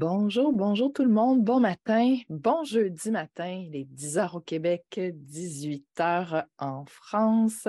[0.00, 1.44] Bonjour, bonjour tout le monde.
[1.44, 7.68] Bon matin, bon jeudi matin, les 10 heures au Québec, 18 heures en France.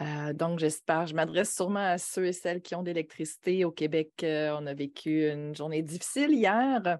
[0.00, 3.64] Euh, donc, j'espère, je m'adresse sûrement à ceux et celles qui ont de l'électricité.
[3.64, 6.98] Au Québec, euh, on a vécu une journée difficile hier.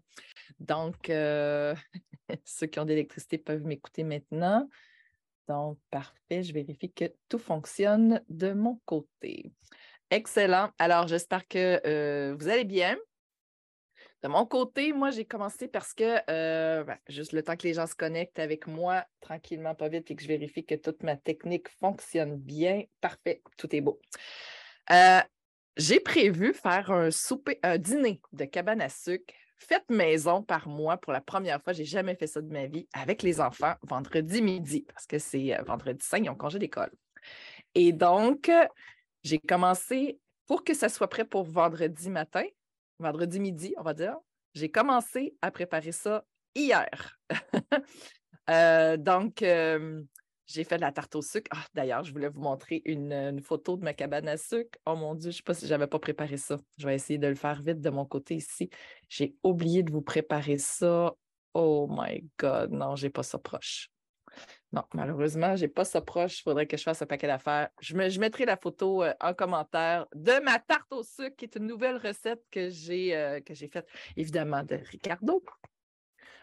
[0.61, 1.75] Donc, euh,
[2.45, 4.69] ceux qui ont de l'électricité peuvent m'écouter maintenant.
[5.49, 9.51] Donc, parfait, je vérifie que tout fonctionne de mon côté.
[10.11, 10.71] Excellent.
[10.79, 12.97] Alors, j'espère que vous allez bien.
[14.23, 17.75] De mon côté, moi, j'ai commencé parce que euh, ben, juste le temps que les
[17.75, 21.17] gens se connectent avec moi tranquillement, pas vite, et que je vérifie que toute ma
[21.17, 22.85] technique fonctionne bien.
[23.01, 24.01] Parfait, tout est beau.
[24.93, 25.21] Euh,
[25.77, 30.97] j'ai prévu faire un souper, un dîner de cabane à sucre fait maison par moi
[30.97, 31.73] pour la première fois.
[31.73, 35.19] Je n'ai jamais fait ça de ma vie avec les enfants vendredi midi parce que
[35.19, 36.93] c'est euh, vendredi 5, ils ont congé d'école.
[37.75, 38.51] Et donc,
[39.25, 42.45] j'ai commencé pour que ça soit prêt pour vendredi matin
[43.03, 44.17] vendredi midi, on va dire.
[44.55, 47.19] J'ai commencé à préparer ça hier.
[48.51, 50.03] Euh, donc, euh,
[50.47, 51.49] j'ai fait de la tarte au sucre.
[51.55, 54.77] Ah, d'ailleurs, je voulais vous montrer une, photo de ma cabane à sucre.
[54.85, 56.57] Oh mon Dieu, je ne sais pas si je n'avais pas préparé ça.
[56.77, 58.69] Je vais essayer de le faire vite de mon côté ici.
[59.09, 61.15] J'ai oublié de vous préparer ça.
[61.55, 63.92] Oh my God, non, je n'ai pas ça proche.
[64.73, 66.41] Non, malheureusement, je n'ai pas ça proche.
[66.41, 67.69] Il faudrait que je fasse un paquet d'affaires.
[67.81, 71.67] Je, mettrai la photo euh, en commentaire de ma tarte au sucre, qui est une
[71.67, 73.41] nouvelle recette que j'ai euh,
[73.71, 73.87] faite,
[74.17, 75.45] évidemment, de Ricardo.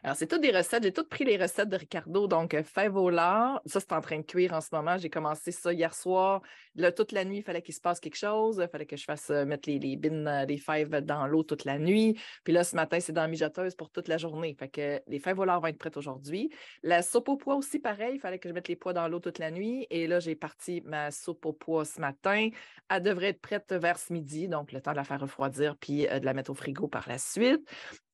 [0.03, 0.83] Alors, c'est toutes des recettes.
[0.83, 2.28] J'ai toutes pris les recettes de Ricardo.
[2.28, 3.11] Donc, euh, fèves au.
[3.11, 4.97] Ça, c'est en train de cuire en ce moment.
[4.97, 6.42] J'ai commencé ça hier soir.
[6.75, 8.61] Là, toute la nuit, il fallait qu'il se passe quelque chose.
[8.64, 11.44] Il fallait que je fasse euh, mettre les, les bines, euh, les fèves dans l'eau
[11.44, 12.17] toute la nuit.
[12.44, 14.55] Puis là, ce matin, c'est dans la mijoteuse pour toute la journée.
[14.58, 16.50] Fait que les fèves au vont être prêtes aujourd'hui.
[16.83, 18.16] La soupe au pois aussi, pareil.
[18.16, 19.86] Il fallait que je mette les pois dans l'eau toute la nuit.
[19.89, 22.50] Et là, j'ai parti ma soupe au pois ce matin.
[22.89, 24.47] Elle devrait être prête vers ce midi.
[24.47, 27.17] Donc, le temps de la faire refroidir puis de la mettre au frigo par la
[27.17, 27.67] suite.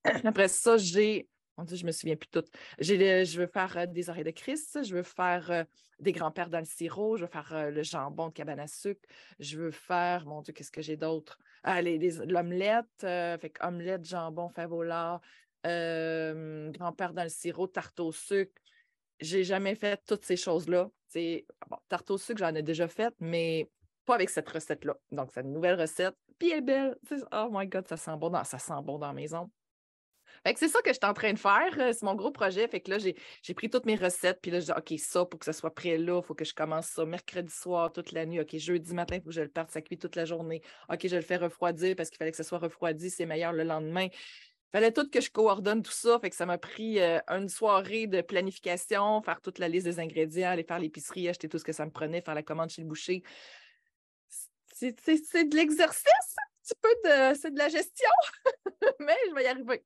[0.23, 2.43] Après ça, j'ai mon Dieu, je me souviens plus tout.
[2.79, 5.63] Je veux faire euh, des oreilles de Christ, je veux faire euh,
[5.99, 9.01] des grands-pères dans le sirop, je veux faire euh, le jambon de cabane à sucre,
[9.39, 11.39] je veux faire, mon Dieu, qu'est-ce que j'ai d'autre?
[11.63, 15.19] Ah, l'omelette, fait omelette, jambon, favola,
[15.63, 18.61] grand-père dans le sirop, tarte au sucre.
[19.19, 20.89] J'ai jamais fait toutes ces choses-là.
[21.15, 23.71] Bon, tarte au sucre, j'en ai déjà fait, mais
[24.05, 24.95] pas avec cette recette-là.
[25.11, 26.15] Donc, c'est une nouvelle recette.
[26.37, 26.97] Puis elle est belle.
[27.31, 29.49] Oh my God, ça sent bon dans, ça sent bon dans la maison
[30.57, 31.75] c'est ça que je suis en train de faire.
[31.79, 32.67] Euh, c'est mon gros projet.
[32.67, 34.39] Fait que là, j'ai pris toutes mes recettes.
[34.41, 36.45] Puis là, je dis, OK, ça, pour que ça soit prêt là, il faut que
[36.45, 38.39] je commence ça mercredi soir, toute la nuit.
[38.39, 40.61] OK, jeudi matin, il faut que je le parte, ça cuit toute la journée.
[40.89, 43.63] OK, je le fais refroidir parce qu'il fallait que ça soit refroidi, c'est meilleur le
[43.63, 44.07] lendemain.
[44.71, 46.19] Fallait tout que je coordonne tout ça.
[46.19, 49.99] Fait que ça m'a pris euh, une soirée de planification, faire toute la liste des
[49.99, 52.81] ingrédients, aller faire l'épicerie, acheter tout ce que ça me prenait, faire la commande chez
[52.81, 53.23] le boucher.
[54.73, 58.09] C'est de l'exercice, un petit peu de, c'est de la gestion,
[58.99, 59.85] mais je vais y arriver.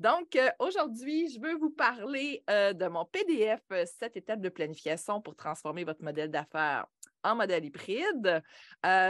[0.00, 4.48] Donc, euh, aujourd'hui, je veux vous parler euh, de mon PDF, 7 euh, étapes de
[4.48, 6.86] planification pour transformer votre modèle d'affaires
[7.22, 8.42] en modèle hybride.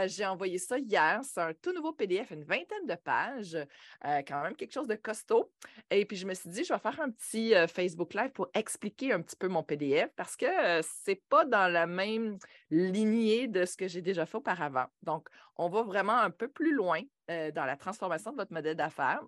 [0.05, 1.19] J'ai envoyé ça hier.
[1.23, 3.57] C'est un tout nouveau PDF, une vingtaine de pages,
[4.01, 5.51] quand même quelque chose de costaud.
[5.91, 9.11] Et puis, je me suis dit, je vais faire un petit Facebook Live pour expliquer
[9.11, 12.37] un petit peu mon PDF parce que ce n'est pas dans la même
[12.69, 14.85] lignée de ce que j'ai déjà fait auparavant.
[15.03, 19.19] Donc, on va vraiment un peu plus loin dans la transformation de votre modèle d'affaires.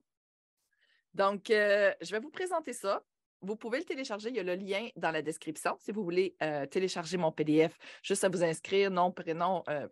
[1.17, 3.03] Donc, euh, je vais vous présenter ça.
[3.41, 4.29] Vous pouvez le télécharger.
[4.29, 7.75] Il y a le lien dans la description si vous voulez euh, télécharger mon PDF.
[8.03, 9.88] Juste à vous inscrire, nom, prénom, euh,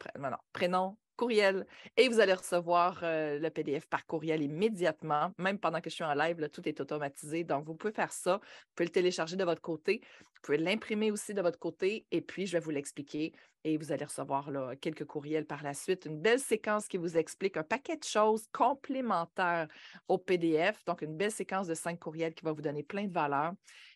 [0.54, 1.66] prénom, courriel
[1.98, 6.04] et vous allez recevoir euh, le PDF par courriel immédiatement, même pendant que je suis
[6.04, 7.44] en live, tout est automatisé.
[7.44, 11.12] Donc, vous pouvez faire ça, vous pouvez le télécharger de votre côté, vous pouvez l'imprimer
[11.12, 13.34] aussi de votre côté et puis je vais vous l'expliquer
[13.64, 17.58] et vous allez recevoir quelques courriels par la suite, une belle séquence qui vous explique
[17.58, 19.68] un paquet de choses complémentaires
[20.08, 23.12] au PDF, donc une belle séquence de cinq courriels qui va vous donner plein de
[23.12, 23.54] valeurs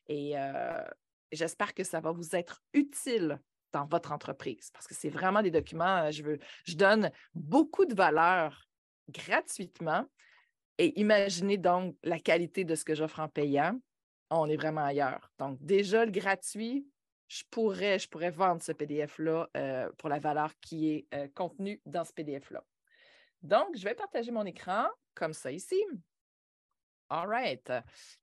[0.08, 0.82] et euh,
[1.32, 3.40] j'espère que ça va vous être utile
[3.72, 4.70] dans votre entreprise?
[4.74, 8.68] Parce que c'est vraiment des documents, euh, je, veux, je donne beaucoup de valeur
[9.10, 10.06] gratuitement
[10.78, 13.80] et imaginez donc la qualité de ce que j'offre en payant.
[14.32, 15.32] On est vraiment ailleurs.
[15.40, 16.88] Donc, déjà, le gratuit,
[17.28, 21.82] je pourrais, je pourrais vendre ce PDF-là euh, pour la valeur qui est euh, contenue
[21.86, 22.64] dans ce PDF-là.
[23.42, 24.86] Donc, je vais partager mon écran
[25.16, 25.76] comme ça ici.
[27.12, 27.74] All right.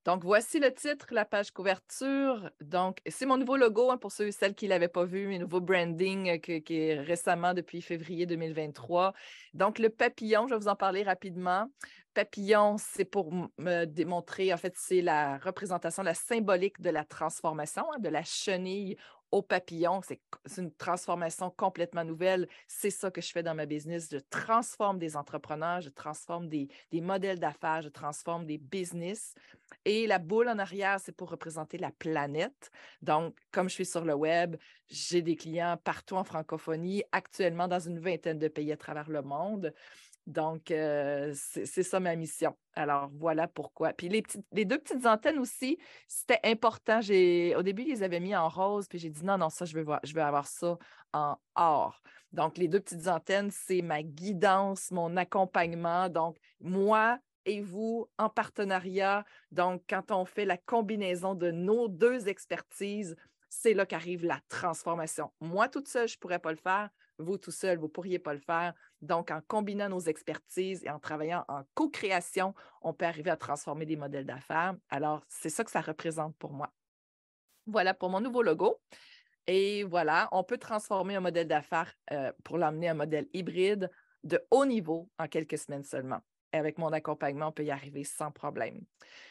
[0.05, 2.50] Donc, voici le titre, la page couverture.
[2.61, 5.27] Donc, c'est mon nouveau logo hein, pour ceux et celles qui ne l'avaient pas vu,
[5.27, 9.12] mes nouveaux branding euh, qui est récemment depuis février 2023.
[9.55, 11.67] Donc, le papillon, je vais vous en parler rapidement.
[12.15, 17.82] Papillon, c'est pour me démontrer, en fait, c'est la représentation, la symbolique de la transformation,
[17.93, 18.97] hein, de la chenille
[19.32, 20.00] au papillon.
[20.02, 20.20] C'est
[20.61, 22.49] une transformation complètement nouvelle.
[22.69, 24.08] C'est ça que je fais dans ma business.
[24.11, 29.34] Je transforme des entrepreneurs, je transforme des, des modèles d'affaires, je transforme des business.
[29.84, 32.70] Et la boule en arrière, c'est pour représenter la planète.
[33.02, 34.56] Donc, comme je suis sur le web,
[34.88, 39.22] j'ai des clients partout en francophonie, actuellement dans une vingtaine de pays à travers le
[39.22, 39.75] monde.
[40.26, 42.56] Donc, euh, c'est ça ma mission.
[42.75, 43.93] Alors, voilà pourquoi.
[43.93, 45.78] Puis les, les deux petites antennes aussi,
[46.08, 46.99] c'était important.
[46.99, 49.75] Au début, ils les avaient mis en rose, puis j'ai dit non, non, ça, je
[49.76, 50.78] veux, voir, je veux avoir ça
[51.12, 52.02] en or.
[52.32, 56.08] Donc, les deux petites antennes, c'est ma guidance, mon accompagnement.
[56.08, 59.25] Donc, moi et vous en partenariat.
[59.52, 63.14] Donc, quand on fait la combinaison de nos deux expertises,
[63.49, 65.31] c'est là qu'arrive la transformation.
[65.40, 66.90] Moi, toute seule, je ne pourrais pas le faire.
[67.19, 68.75] Vous, tout seul, vous ne pourriez pas le faire.
[69.01, 73.87] Donc, en combinant nos expertises et en travaillant en co-création, on peut arriver à transformer
[73.87, 74.75] des modèles d'affaires.
[74.91, 76.73] Alors, c'est ça que ça représente pour moi.
[77.67, 78.81] Voilà pour mon nouveau logo.
[79.47, 83.91] Et voilà, on peut transformer un modèle d'affaires euh, pour l'amener à un modèle hybride
[84.25, 86.21] de haut niveau en quelques semaines seulement
[86.56, 88.81] avec mon accompagnement, on peut y arriver sans problème.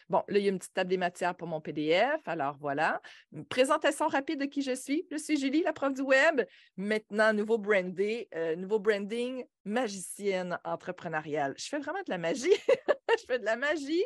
[0.09, 2.21] Bon, là, il y a une petite table des matières pour mon PDF.
[2.25, 3.01] Alors voilà.
[3.49, 5.05] Présentation rapide de qui je suis.
[5.11, 6.41] Je suis Julie, la prof du web.
[6.77, 11.55] Maintenant, nouveau branding, euh, nouveau branding, magicienne entrepreneuriale.
[11.57, 12.49] Je fais vraiment de la magie.
[13.19, 14.03] je fais de la magie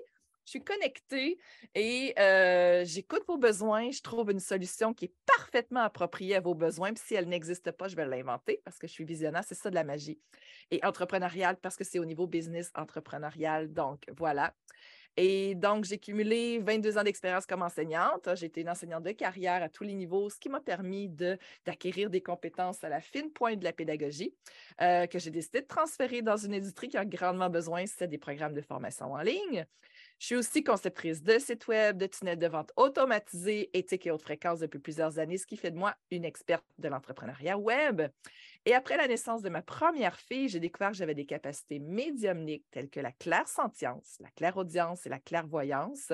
[0.50, 1.38] je suis connectée
[1.76, 3.92] et euh, j'écoute vos besoins.
[3.92, 6.92] Je trouve une solution qui est parfaitement appropriée à vos besoins.
[6.92, 9.44] Puis si elle n'existe pas, je vais l'inventer parce que je suis visionnaire.
[9.46, 10.20] C'est ça de la magie.
[10.72, 13.72] Et entrepreneuriale parce que c'est au niveau business entrepreneurial.
[13.72, 14.56] Donc, voilà.
[15.18, 18.30] Et donc, j'ai cumulé 22 ans d'expérience comme enseignante.
[18.36, 21.10] J'ai été une enseignante de carrière à tous les niveaux, ce qui m'a permis
[21.66, 24.34] d'acquérir des compétences à la fine pointe de la pédagogie
[24.82, 28.18] euh, que j'ai décidé de transférer dans une industrie qui a grandement besoin, c'est des
[28.18, 29.66] programmes de formation en ligne.
[30.20, 34.22] Je suis aussi conceptrice de sites web, de tunnels de vente automatisés, éthiques et haute
[34.22, 38.02] fréquence depuis plusieurs années, ce qui fait de moi une experte de l'entrepreneuriat web.
[38.66, 42.66] Et après la naissance de ma première fille, j'ai découvert que j'avais des capacités médiumniques
[42.70, 46.12] telles que la clairsentience, la clairaudience et la clairvoyance.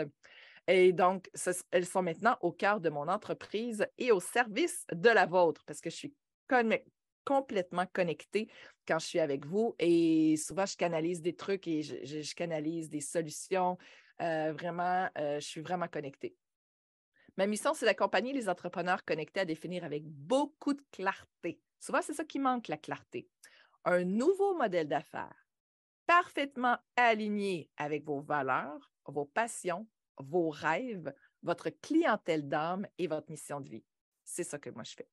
[0.67, 1.27] Et donc,
[1.71, 5.81] elles sont maintenant au cœur de mon entreprise et au service de la vôtre parce
[5.81, 6.13] que je suis
[7.25, 8.49] complètement connectée
[8.87, 9.75] quand je suis avec vous.
[9.79, 13.77] Et souvent, je canalise des trucs et je, canalise des solutions.
[14.21, 16.35] Euh, vraiment, euh, je suis vraiment connectée.
[17.37, 21.59] Ma mission, c'est d'accompagner les entrepreneurs connectés à définir avec beaucoup de clarté.
[21.79, 23.27] Souvent, c'est ça qui manque, la clarté.
[23.83, 25.45] Un nouveau modèle d'affaires
[26.05, 29.87] parfaitement aligné avec vos valeurs, vos passions,
[30.17, 31.13] vos rêves,
[31.43, 33.85] votre clientèle d'âme et votre mission de vie.
[34.23, 35.09] C'est ça que moi je fais.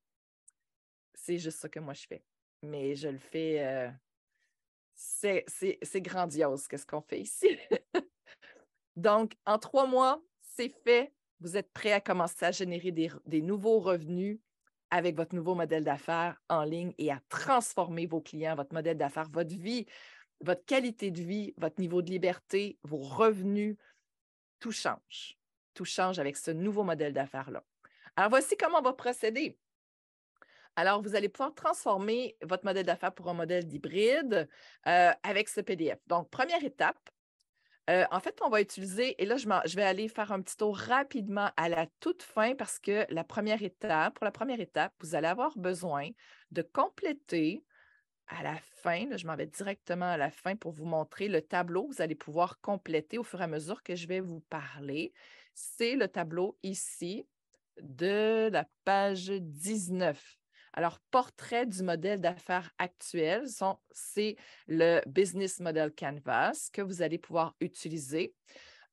[1.15, 2.23] C'est juste ça que moi je fais.
[2.63, 3.91] Mais je le fais, euh,
[4.95, 7.59] c'est grandiose, qu'est-ce qu'on fait ici.
[8.97, 11.13] Donc, en trois mois, c'est fait.
[11.41, 14.39] Vous êtes prêt à commencer à générer des, nouveaux revenus
[14.91, 19.29] avec votre nouveau modèle d'affaires en ligne et à transformer vos clients, votre modèle d'affaires,
[19.31, 19.87] votre vie,
[20.41, 23.77] votre qualité de vie, votre niveau de liberté, vos revenus.
[24.61, 25.39] Tout change.
[25.75, 27.65] Tout change avec ce nouveau modèle d'affaires-là.
[28.15, 29.59] Alors, voici comment on va procéder.
[30.77, 34.49] Alors, vous allez pouvoir transformer votre modèle d'affaires pour un modèle d'hybride
[34.87, 35.99] euh, avec ce PDF.
[36.07, 37.11] Donc, première étape,
[37.91, 40.57] euh, en fait, on va utiliser, et là, je, je, vais aller faire un petit
[40.57, 44.95] tour rapidement à la toute fin parce que la première étape, pour la première étape,
[45.01, 46.09] vous allez avoir besoin
[46.53, 47.65] de compléter
[48.29, 51.87] à la fin, je m'en vais directement à la fin pour vous montrer le tableau.
[51.89, 55.13] Vous allez pouvoir compléter au fur et à mesure que je vais vous parler.
[55.55, 57.27] C'est le tableau ici
[57.81, 60.42] de la page 19.
[60.73, 63.45] Alors, portrait du modèle d'affaires actuel,
[63.91, 64.37] c'est
[64.67, 68.35] le Business Model Canvas que vous allez pouvoir utiliser.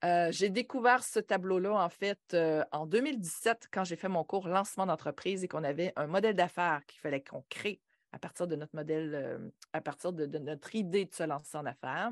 [0.04, 4.48] Euh, j'ai découvert ce tableau-là, en fait, euh, en 2017, quand j'ai fait mon cours
[4.48, 7.82] lancement d'entreprise et qu'on avait un modèle d'affaires qu'il fallait qu'on crée
[8.12, 11.66] à partir de notre modèle, euh, à partir de, notre idée de se lancer en
[11.66, 12.12] affaires.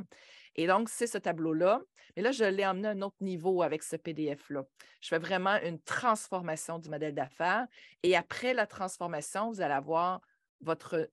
[0.56, 1.82] Et donc, c'est ce tableau-là.
[2.16, 4.66] Mais là, je l'ai emmené à un autre niveau avec ce PDF-là.
[5.02, 7.68] Je fais vraiment une transformation du modèle d'affaires.
[8.04, 10.22] Et après la transformation, vous allez avoir
[10.62, 11.10] votre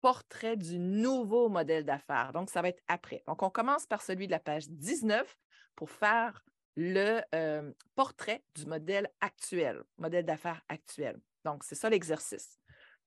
[0.00, 2.32] portrait du nouveau modèle d'affaires.
[2.32, 3.22] Donc, ça va être après.
[3.26, 5.36] Donc, on commence par celui de la page 19
[5.76, 6.44] pour faire
[6.76, 11.20] le euh, portrait du modèle actuel, modèle d'affaires actuel.
[11.44, 12.58] Donc, c'est ça l'exercice.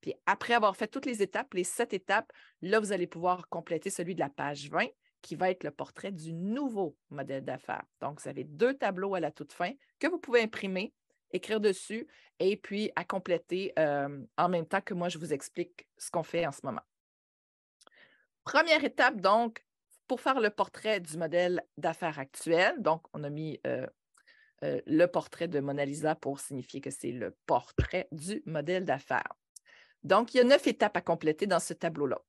[0.05, 2.31] Puis après avoir fait toutes les étapes, les sept étapes,
[2.61, 4.85] là, vous allez pouvoir compléter celui de la page 20
[5.23, 7.85] qui va être le portrait du nouveau modèle d'affaires.
[8.01, 10.93] Donc, vous avez deux tableaux à la toute fin que vous pouvez imprimer,
[11.31, 12.07] écrire dessus
[12.37, 16.21] et puis à compléter euh, en même temps que moi, je vous explique ce qu'on
[16.21, 16.83] fait en ce moment.
[18.43, 19.65] Première étape, donc,
[20.07, 23.87] pour faire le portrait du modèle d'affaires actuel, donc on a mis euh,
[24.63, 29.33] euh, le portrait de Mona Lisa pour signifier que c'est le portrait du modèle d'affaires.
[30.05, 32.21] Donc, il y a neuf étapes à compléter dans ce tableau-là.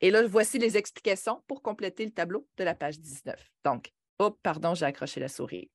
[0.00, 3.50] Et là, voici les explications pour compléter le tableau de la page 19.
[3.64, 5.70] Donc, oh, pardon, j'ai accroché la souris.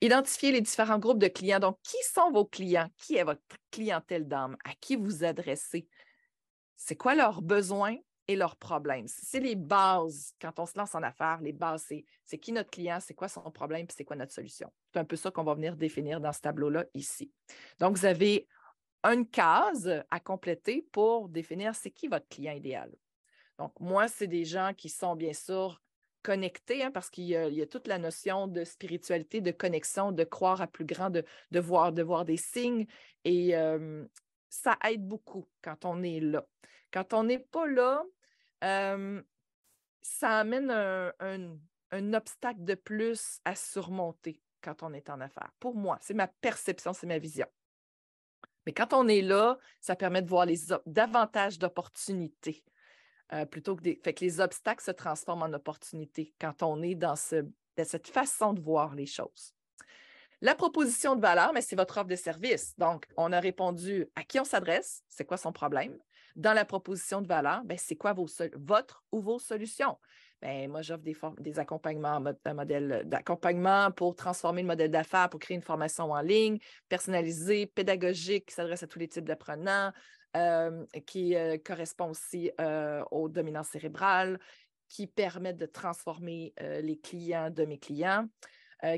[0.00, 1.60] Identifiez les différents groupes de clients.
[1.60, 2.88] Donc, qui sont vos clients?
[2.96, 4.56] Qui est votre clientèle d'âme?
[4.64, 5.86] À qui vous adressez?
[6.76, 7.96] C'est quoi leurs besoins
[8.26, 9.06] et leurs problèmes?
[9.08, 11.40] C'est les bases quand on se lance en affaires.
[11.42, 11.92] Les bases,
[12.24, 14.72] c'est qui notre client, c'est quoi son problème, puis c'est quoi notre solution?
[14.92, 17.30] C'est un peu ça qu'on va venir définir dans ce tableau-là ici.
[17.78, 18.48] Donc, vous avez
[19.04, 22.90] une case à compléter pour définir c'est qui votre client idéal.
[23.58, 25.80] Donc, moi, c'est des gens qui sont bien sûr
[26.22, 30.62] connectés, hein, parce qu'il y, a toute la notion de spiritualité, de connexion, de croire
[30.62, 32.86] à plus grand, de, voir, de voir des signes.
[33.24, 33.54] Et
[34.48, 36.46] ça aide beaucoup quand on est là.
[36.90, 38.02] Quand on n'est pas là,
[40.00, 45.52] ça amène un, obstacle de plus à surmonter quand on est en affaires.
[45.60, 47.46] Pour moi, c'est ma perception, c'est ma vision.
[48.66, 50.46] Mais quand on est là, ça permet de voir
[50.86, 52.64] davantage d'opportunités.
[53.32, 53.82] Euh, plutôt que.
[54.02, 57.44] Fait que les obstacles se transforment en opportunités quand on est dans, ce,
[57.82, 59.54] cette façon de voir les choses.
[60.40, 62.74] La proposition de valeur, mais c'est votre offre de service.
[62.76, 65.96] Donc, on a répondu à qui on s'adresse, c'est quoi son problème.
[66.36, 69.96] Dans la proposition de valeur, ben, c'est quoi vos, votre ou vos solutions.
[70.44, 71.02] Ben, moi, j'offre
[71.40, 76.20] des, accompagnements, un modèle d'accompagnement pour transformer le modèle d'affaires, pour créer une formation en
[76.20, 76.58] ligne,
[76.90, 79.90] personnalisée, pédagogique, qui s'adresse à tous les types d'apprenants,
[80.36, 84.38] euh, qui euh, correspond aussi euh, aux dominances cérébrales,
[84.90, 88.28] qui permettent de transformer les clients de mes clients,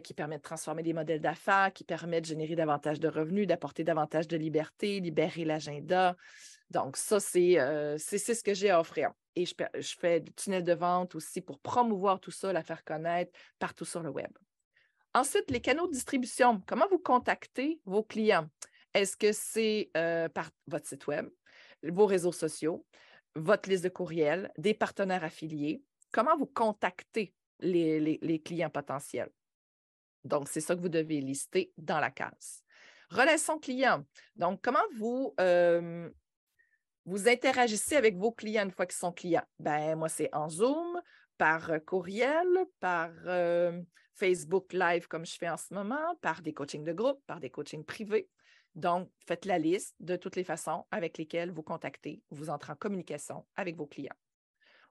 [0.03, 3.85] qui permettent de transformer des modèles d'affaires, qui permettent de générer davantage de revenus, d'apporter
[3.85, 6.17] davantage de liberté, libérer l'agenda.
[6.71, 7.59] Donc, ça, c'est
[7.99, 9.13] ce que j'ai à offrir.
[9.37, 9.55] Et je,
[9.99, 14.03] fais du tunnel de vente aussi pour promouvoir tout ça, la faire connaître partout sur
[14.03, 14.31] le web.
[15.15, 16.63] Ensuite, les canaux de distribution.
[16.67, 18.49] Comment vous contactez vos clients?
[18.95, 21.29] Est-ce que c'est euh, par votre site Web,
[21.83, 22.87] vos réseaux sociaux,
[23.35, 25.83] votre liste de courriel, des partenaires affiliés?
[26.13, 29.31] Comment vous contactez les, clients potentiels?
[30.25, 32.63] Donc, c'est ça que vous devez lister dans la case.
[33.11, 34.05] Relation client.
[34.35, 36.11] Donc, comment vous, euh,
[37.07, 39.47] vous interagissez avec vos clients une fois qu'ils sont clients?
[39.59, 41.01] Ben, moi, c'est en Zoom,
[41.39, 42.47] par euh, courriel,
[42.81, 43.11] par
[44.15, 47.51] Facebook Live comme je fais en ce moment, par des coachings de groupe, par des
[47.51, 48.29] coachings privés.
[48.75, 52.77] Donc, faites la liste de toutes les façons avec lesquelles vous contactez, vous entrez en
[52.77, 54.17] communication avec vos clients.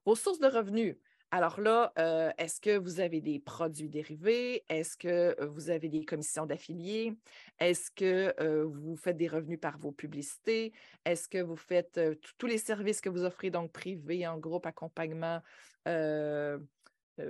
[0.05, 0.97] Vos sources de revenus.
[1.31, 4.63] Alors là, euh, est-ce que vous avez des produits dérivés?
[4.69, 7.17] Est-ce que euh, vous avez des commissions d'affiliés?
[7.59, 10.71] Est-ce que euh, vous faites des revenus par vos publicités?
[11.03, 11.99] Est-ce que vous faites
[12.37, 15.41] tous les services que vous offrez, donc privés, en groupe, accompagnement,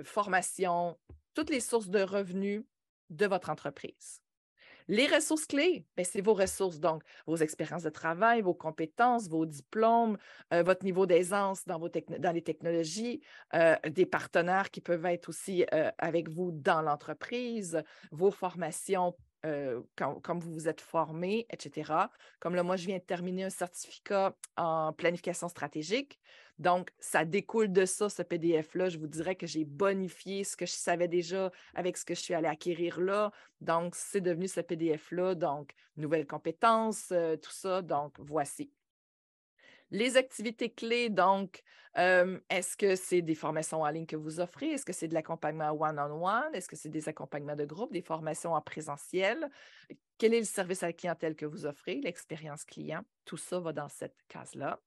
[0.04, 0.98] formation,
[1.34, 2.64] toutes les sources de revenus
[3.10, 4.20] de votre entreprise?
[4.88, 9.44] Les ressources clés, ben, c'est vos ressources, donc vos expériences de travail, vos compétences, vos
[9.44, 10.16] diplômes,
[10.52, 13.20] euh, votre niveau d'aisance dans, dans les technologies,
[13.54, 20.40] euh, des partenaires qui peuvent être aussi euh, avec vous dans l'entreprise, vos formations comme
[20.40, 21.92] vous vous êtes formé, etc.
[22.40, 26.18] Comme là, moi, je viens de terminer un certificat en planification stratégique.
[26.58, 28.88] Donc, ça découle de ça, ce PDF-là.
[28.88, 32.20] Je vous dirais que j'ai bonifié ce que je savais déjà avec ce que je
[32.20, 33.30] suis allée acquérir là.
[33.60, 35.34] Donc, c'est devenu ce PDF-là.
[35.34, 37.82] Donc, nouvelles compétences, euh, tout ça.
[37.82, 38.72] Donc, voici.
[39.90, 41.62] Les activités clés, donc,
[41.96, 44.72] euh, est-ce que c'est des formations en ligne que vous offrez?
[44.72, 46.54] Est-ce que c'est de l'accompagnement one-on-one?
[46.54, 49.48] Est-ce que c'est des accompagnements de groupe, des formations en présentiel?
[50.18, 53.02] Quel est le service à la clientèle que vous offrez, l'expérience client?
[53.24, 54.80] Tout ça va dans cette case-là.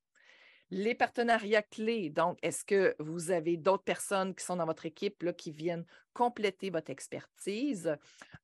[0.72, 5.36] Les partenariats clés, donc, est-ce que vous avez d'autres personnes qui sont dans votre équipe
[5.36, 7.98] qui viennent compléter votre expertise?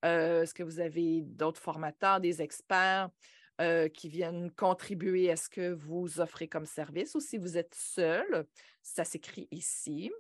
[0.04, 3.10] Euh, est-ce que vous avez d'autres formateurs, des experts?
[3.62, 7.74] Euh, qui viennent contribuer à ce que vous offrez comme service ou si vous êtes
[7.74, 8.46] seul?
[8.82, 10.12] Ça s'écrit ici.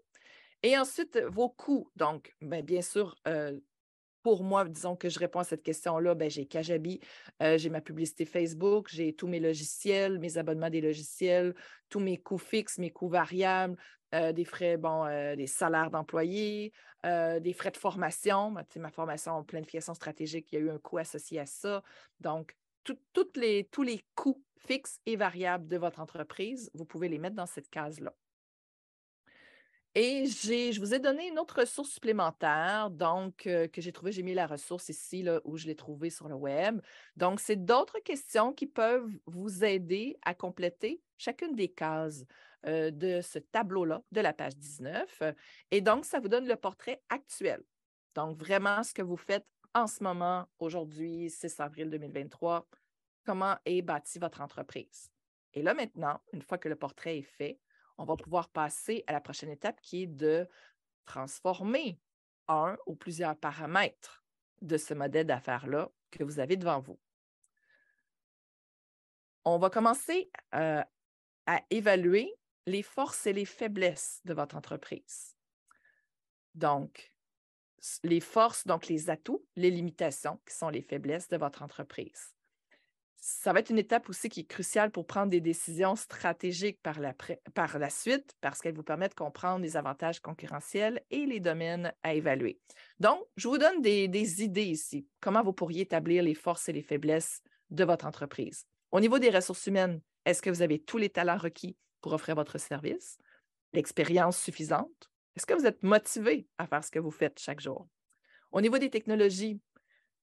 [0.64, 1.92] Et ensuite, vos coûts.
[1.98, 3.60] Donc, ben, bien sûr, euh,
[4.24, 7.02] pour moi, disons que je réponds à cette question-là, ben, j'ai Kajabi,
[7.44, 11.54] euh, j'ai ma publicité Facebook, j'ai tous mes logiciels, mes abonnements des logiciels,
[11.90, 13.76] tous mes coûts fixes, mes coûts variables,
[14.34, 16.72] des frais, bon, des salaires d'employés,
[17.04, 18.50] des frais de formation.
[18.78, 21.84] ma formation en planification stratégique, il y a eu un coût associé à ça.
[22.22, 22.56] Donc,
[23.36, 27.46] les, tous les coûts fixes et variables de votre entreprise, vous pouvez les mettre dans
[27.46, 28.14] cette case-là.
[29.98, 34.24] Et je vous ai donné une autre ressource supplémentaire, donc, euh, que j'ai trouvée, j'ai
[34.24, 36.82] mis la ressource ici, là, où je l'ai trouvée sur le web.
[37.16, 42.26] Donc, c'est d'autres questions qui peuvent vous aider à compléter chacune des cases
[42.66, 45.24] euh, de ce tableau-là, de la page 19.
[45.72, 47.64] Et donc, ça vous donne le portrait actuel.
[48.16, 52.68] Donc, vraiment, ce que vous faites en ce moment, aujourd'hui, 6 avril 2023,
[53.26, 55.12] comment est bâtie votre entreprise?
[55.54, 57.60] Et là, maintenant, une fois que le portrait est fait,
[57.98, 60.48] on va pouvoir passer à la prochaine étape qui est de
[61.06, 62.00] transformer
[62.48, 64.24] un ou plusieurs paramètres
[64.62, 67.00] de ce modèle d'affaires-là que vous avez devant vous.
[69.44, 70.84] On va commencer euh,
[71.46, 72.34] à évaluer
[72.66, 75.36] les forces et les faiblesses de votre entreprise.
[76.56, 77.15] Donc,
[78.04, 82.34] les forces, donc les atouts, les limitations qui sont les faiblesses de votre entreprise.
[83.18, 87.00] Ça va être une étape aussi qui est cruciale pour prendre des décisions stratégiques par
[87.00, 92.14] la, suite parce qu'elle vous permet de comprendre les avantages concurrentiels et les domaines à
[92.14, 92.60] évaluer.
[93.00, 95.08] Donc, je vous donne des idées ici.
[95.22, 97.42] Comment vous pourriez établir les forces et les faiblesses
[97.72, 98.68] de votre entreprise?
[98.92, 102.36] Au niveau des ressources humaines, est-ce que vous avez tous les talents requis pour offrir
[102.36, 103.18] votre service?
[103.74, 105.10] L'expérience suffisante?
[105.36, 107.88] Est-ce que vous êtes motivé à faire ce que vous faites chaque jour?
[108.52, 109.60] Au niveau des technologies,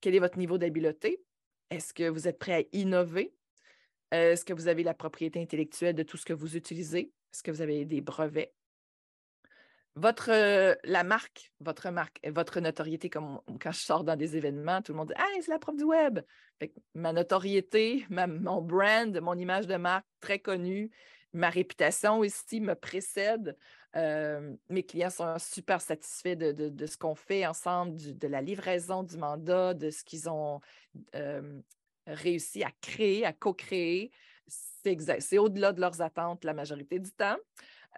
[0.00, 1.22] quel est votre niveau d'habileté?
[1.70, 3.34] Est-ce que vous êtes prêt à innover?
[4.10, 7.12] Est-ce que vous avez la propriété intellectuelle de tout ce que vous utilisez?
[7.32, 8.54] Est-ce que vous avez des brevets?
[9.94, 14.92] Votre, la marque, votre marque, votre notoriété, comme quand je sors dans des événements, tout
[14.92, 16.20] le monde dit Ah, c'est la prof du web.
[16.94, 20.90] ma notoriété, mon brand, mon image de marque très connue,
[21.32, 23.56] ma réputation aussi me précède.
[23.96, 29.16] Euh, mes clients sont super satisfaits de, ce qu'on fait ensemble, de la livraison du
[29.16, 30.60] mandat, de ce qu'ils ont
[31.14, 31.60] euh,
[32.06, 34.10] réussi à créer, à co-créer.
[34.46, 37.36] C'est au-delà de leurs attentes la majorité du temps.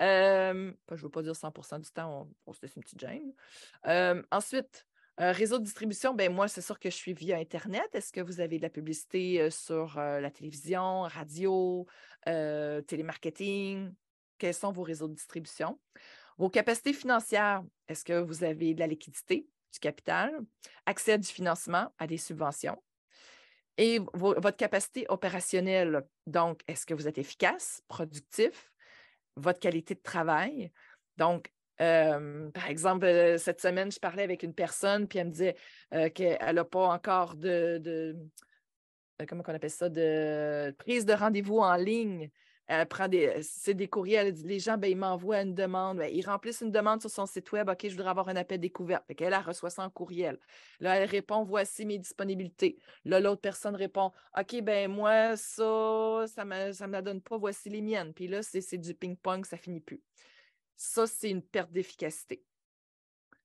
[0.00, 4.24] Euh, je ne veux pas dire 100% du temps, on, se laisse une petite gêne.
[4.30, 4.86] ensuite,
[5.16, 7.88] réseau de distribution, ben moi, c'est sûr que je suis via Internet.
[7.92, 11.86] Est-ce que vous avez de la publicité sur la télévision, radio,
[12.24, 13.94] télémarketing?
[14.38, 15.78] quels sont vos réseaux de distribution.
[16.36, 20.32] Vos capacités financières, est-ce que vous avez de la liquidité, du capital,
[20.86, 22.82] accès du financement, à des subventions?
[23.76, 28.72] Et votre capacité opérationnelle, donc, est-ce que vous êtes efficace, productif,
[29.36, 30.70] votre qualité de travail?
[31.16, 35.32] Donc, euh, par exemple, euh, cette semaine, je parlais avec une personne, puis elle me
[35.32, 35.56] disait
[35.92, 38.16] euh, qu'elle n'a pas encore de
[39.28, 42.30] comment on appelle ça, de prise de rendez-vous en ligne
[42.66, 44.34] elle prend des, c'est des courriels.
[44.44, 45.98] Les gens, ben, ils m'envoient une demande.
[45.98, 47.68] Ben, ils remplissent une demande sur son site web.
[47.68, 49.04] OK, je voudrais avoir un appel découverte.
[49.06, 50.38] Fait elle, reçoit ça en courriel.
[50.80, 52.78] Là, elle répond Voici mes disponibilités.
[53.04, 57.20] Là, l'autre personne répond OK, ben moi, ça, ça ne me, ça me la donne
[57.20, 57.36] pas.
[57.36, 58.14] Voici les miennes.
[58.14, 60.02] Puis là, c'est du ping-pong, ça finit plus.
[60.74, 62.42] Ça, c'est une perte d'efficacité.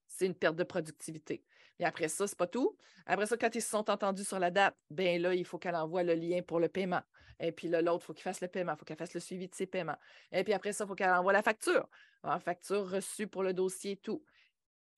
[0.08, 1.44] C'est une perte de productivité.
[1.80, 2.76] Et après ça, ce n'est pas tout.
[3.06, 5.76] Après ça, quand ils se sont entendus sur la date, ben là, il faut qu'elle
[5.76, 7.02] envoie le lien pour le paiement.
[7.40, 9.22] Et puis là, l'autre, il faut qu'il fasse le paiement, il faut qu'elle fasse le
[9.22, 9.98] suivi de ses paiements.
[10.32, 11.88] Et puis après ça, il faut qu'elle envoie la facture.
[12.24, 14.24] La facture reçue pour le dossier, tout.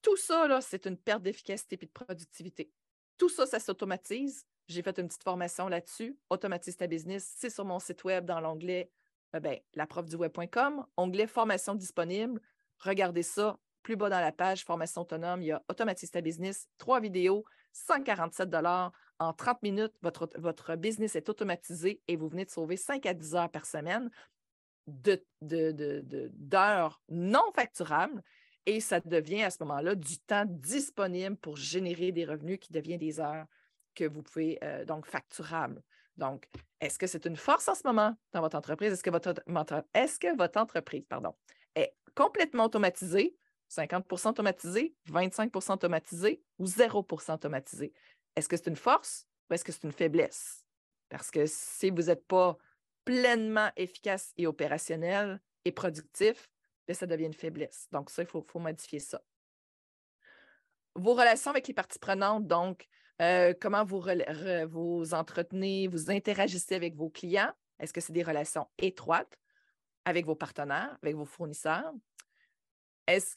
[0.02, 2.72] Tout ça, là, c'est une perte d'efficacité et de productivité.
[3.17, 4.48] Tout ça, ça s'automatise.
[4.67, 6.17] J'ai fait une petite formation là-dessus.
[6.32, 7.32] Automatise ta business.
[7.38, 8.89] C'est sur mon site web dans l'onglet
[9.36, 12.41] euh, ben, laprofduweb.com, onglet formation disponible.
[12.80, 13.60] Regardez ça.
[13.84, 17.44] Plus bas dans la page, formation autonome, il y a Automatise ta business, trois vidéos,
[17.74, 18.50] 147
[19.20, 23.36] en 30 minutes, votre, business est automatisé et vous venez de sauver 5 à 10
[23.36, 24.10] heures par semaine
[24.88, 25.20] d'heures
[27.10, 28.22] de, non facturables
[28.65, 33.00] et ça devient à ce moment-là du temps disponible pour générer des revenus qui deviennent
[33.00, 33.46] des heures
[33.96, 35.82] que vous pouvez euh, donc facturables.
[36.17, 36.48] Donc,
[36.80, 38.94] est-ce que c'est une force en ce moment dans votre entreprise?
[38.94, 39.34] Est-ce que votre,
[39.94, 41.36] est-ce que votre entreprise pardon,
[41.76, 43.36] est complètement automatisée,
[43.71, 47.93] 50% automatisée, 25% automatisée ou 0% automatisée?
[48.36, 50.65] Est-ce que c'est une force ou est-ce que c'est une faiblesse?
[51.10, 52.57] Parce que si vous n'êtes pas
[53.05, 56.49] pleinement efficace et opérationnel et productif,
[56.88, 57.88] bien, ça devient une faiblesse.
[57.91, 59.21] Donc, ça, il faut, modifier ça.
[60.95, 62.88] Vos relations avec les parties prenantes, donc,
[63.21, 67.51] euh, comment vous entretenez, vous interagissez avec vos clients?
[67.79, 69.38] Est-ce que c'est des relations étroites
[70.05, 71.91] avec vos partenaires, avec vos fournisseurs?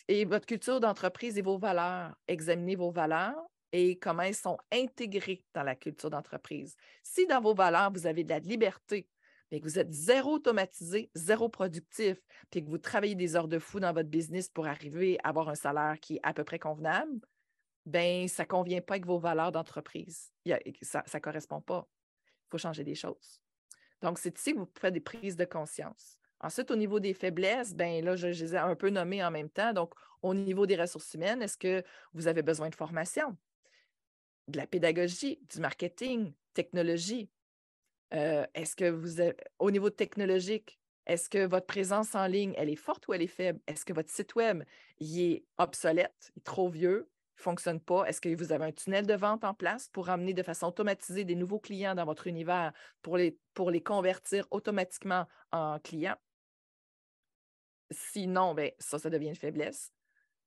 [0.09, 5.45] Et votre culture d'entreprise et vos valeurs, examinez vos valeurs et comment elles sont intégrées
[5.53, 6.77] dans la culture d'entreprise.
[7.03, 9.09] Si dans vos valeurs, vous avez de la liberté,
[9.51, 12.17] mais que vous êtes zéro automatisé, zéro productif,
[12.51, 15.49] puis que vous travaillez des heures de fou dans votre business pour arriver à avoir
[15.49, 17.21] un salaire qui est à peu près convenable,
[17.85, 20.33] ben ça ne convient pas avec vos valeurs d'entreprise.
[20.83, 21.89] Ça ne correspond pas.
[22.27, 23.41] Il faut changer des choses.
[24.01, 26.19] Donc, c'est ici que vous faites des prises de conscience.
[26.45, 29.49] Ensuite, au niveau des faiblesses, ben là, je, les ai un peu nommées en même
[29.49, 29.73] temps.
[29.73, 33.37] Donc, au niveau des ressources humaines, est-ce que vous avez besoin de formation?
[34.49, 37.31] de la pédagogie, du marketing, technologie?
[38.13, 39.21] Euh, est-ce que vous,
[39.59, 43.27] au niveau technologique, est-ce que votre présence en ligne, elle est forte ou elle est
[43.27, 43.61] faible?
[43.67, 44.63] Est-ce que votre site web,
[44.99, 47.09] il est obsolète, est trop vieux?
[47.39, 48.05] ne fonctionne pas?
[48.05, 51.25] Est-ce que vous avez un tunnel de vente en place pour amener de façon automatisée
[51.25, 56.17] des nouveaux clients dans votre univers pour les, pour les convertir automatiquement en clients?
[57.91, 59.93] Sinon, ben, ça, ça devient une faiblesse.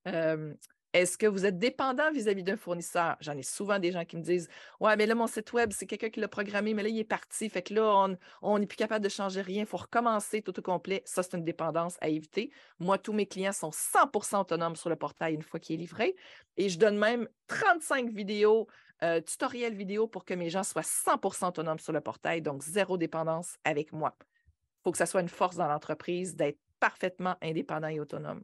[0.08, 0.54] Euh,
[0.94, 3.18] est-ce que vous êtes dépendant vis-à-vis d'un fournisseur?
[3.20, 4.48] J'en ai souvent des gens qui me disent
[4.80, 7.04] Ouais, mais là, mon site web, c'est quelqu'un qui l'a programmé, mais là, il est
[7.04, 7.50] parti.
[7.50, 8.08] Fait que là,
[8.42, 9.62] on n'est plus capable de changer rien.
[9.62, 11.04] Il faut recommencer tout au complet.
[11.06, 12.52] Ça, c'est une dépendance à éviter.
[12.80, 16.16] Moi, tous mes clients sont 100% autonomes sur le portail une fois qu'il est livré.
[16.56, 18.68] Et je donne même 35 vidéos,
[19.04, 22.98] euh, tutoriels vidéo pour que mes gens soient 100% autonomes sur le portail, donc zéro
[22.98, 24.16] dépendance avec moi.
[24.20, 28.44] Il faut que ça soit une force dans l'entreprise d'être parfaitement indépendant et autonome.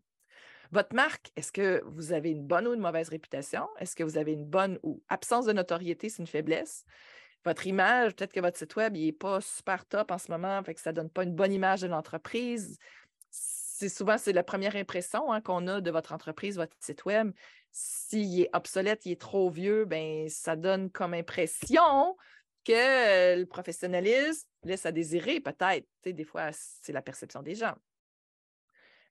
[0.71, 3.67] Votre marque, est-ce que vous avez une bonne ou une mauvaise réputation?
[3.79, 6.83] Est-ce que vous avez une bonne ou absence de notoriété, c'est une faiblesse?
[7.45, 10.73] Votre image, peut-être que votre site web n'est pas super top en ce moment, fait
[10.73, 12.79] que ça ne donne pas une bonne image de l'entreprise.
[13.29, 17.31] C'est souvent c'est la première impression hein, qu'on a de votre entreprise, votre site web.
[17.71, 22.17] S'il est obsolète, il est trop vieux, ben ça donne comme impression
[22.65, 25.85] que le professionnalisme laisse à désirer, peut-être.
[26.05, 27.75] Des fois, c'est la perception des gens.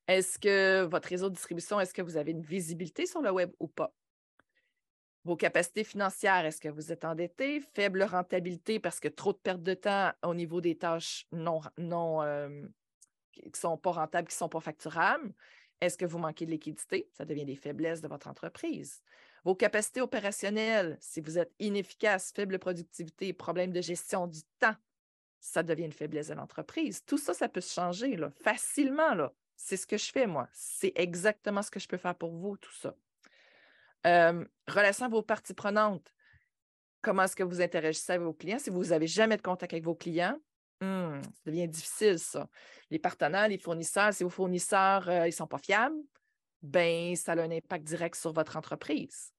[0.09, 3.53] Est-ce que votre réseau de distribution, est-ce que vous avez une visibilité sur le web
[3.61, 3.95] ou pas?
[5.25, 7.61] Vos capacités financières, est-ce que vous êtes endetté?
[7.75, 12.67] Faible rentabilité parce que trop de perte de temps au niveau des tâches non, euh,
[13.31, 15.33] qui ne sont pas rentables, qui ne sont pas facturables?
[15.81, 17.09] Est-ce que vous manquez de liquidité?
[17.13, 19.01] Ça devient des faiblesses de votre entreprise.
[19.45, 24.77] Vos capacités opérationnelles, si vous êtes inefficace, faible productivité, problème de gestion du temps,
[25.41, 27.05] ça devient une faiblesse de l'entreprise.
[27.05, 29.29] Tout ça, ça peut se changer facilement.
[29.65, 30.49] C'est ce que je fais, moi.
[30.53, 32.97] C'est exactement ce que je peux faire pour vous, tout ça.
[34.09, 36.13] Euh, relation à vos parties prenantes.
[37.01, 38.59] Comment est-ce que vous interagissez avec vos clients?
[38.59, 40.37] Si vous n'avez jamais de contact avec vos clients,
[40.81, 42.49] hmm, ça devient difficile, ça.
[42.91, 46.03] Les partenaires, les fournisseurs, si vos fournisseurs euh, ils ne sont pas fiables,
[46.61, 49.33] ben, ça a un impact direct sur votre entreprise.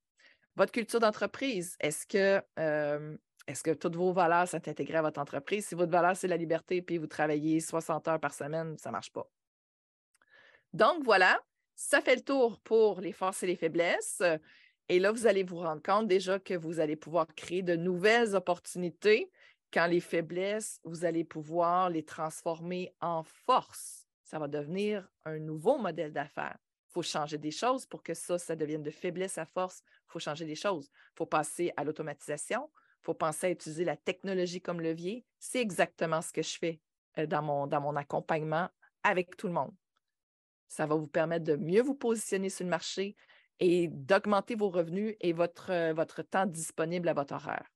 [0.56, 5.20] Votre culture d'entreprise, est-ce que, euh, est-ce que toutes vos valeurs sont intégrées à votre
[5.20, 5.68] entreprise?
[5.68, 8.94] Si votre valeur, c'est la liberté, puis vous travaillez 60 heures par semaine, ça ne
[8.94, 9.30] marche pas.
[10.74, 11.40] Donc, voilà,
[11.76, 14.22] ça fait le tour pour les forces et les faiblesses.
[14.90, 18.36] Et là, vous allez vous rendre compte déjà que vous allez pouvoir créer de nouvelles
[18.36, 19.32] opportunités.
[19.72, 24.08] Quand les faiblesses, vous allez pouvoir les transformer en force.
[24.24, 26.58] Ça va devenir un nouveau modèle d'affaires.
[26.90, 29.82] Il faut changer des choses pour que ça, ça devienne de faiblesse à force.
[29.86, 30.90] Il faut changer des choses.
[31.14, 32.70] Il faut passer à l'automatisation.
[33.02, 35.26] Il faut penser à utiliser la technologie comme levier.
[35.40, 36.80] C'est exactement ce que je fais
[37.18, 38.70] euh, dans mon, dans mon accompagnement
[39.04, 39.74] avec tout le monde.
[40.68, 43.16] Ça va vous permettre de mieux vous positionner sur le marché
[43.60, 47.70] et d'augmenter vos revenus et votre, euh, votre temps disponible à votre horaire.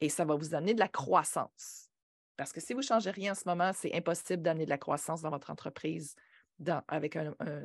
[0.00, 1.90] Et ça va vous amener de la croissance.
[2.36, 4.78] Parce que si vous ne changez rien en ce moment, c'est impossible d'amener de la
[4.78, 6.14] croissance dans votre entreprise
[6.60, 7.18] dans, avec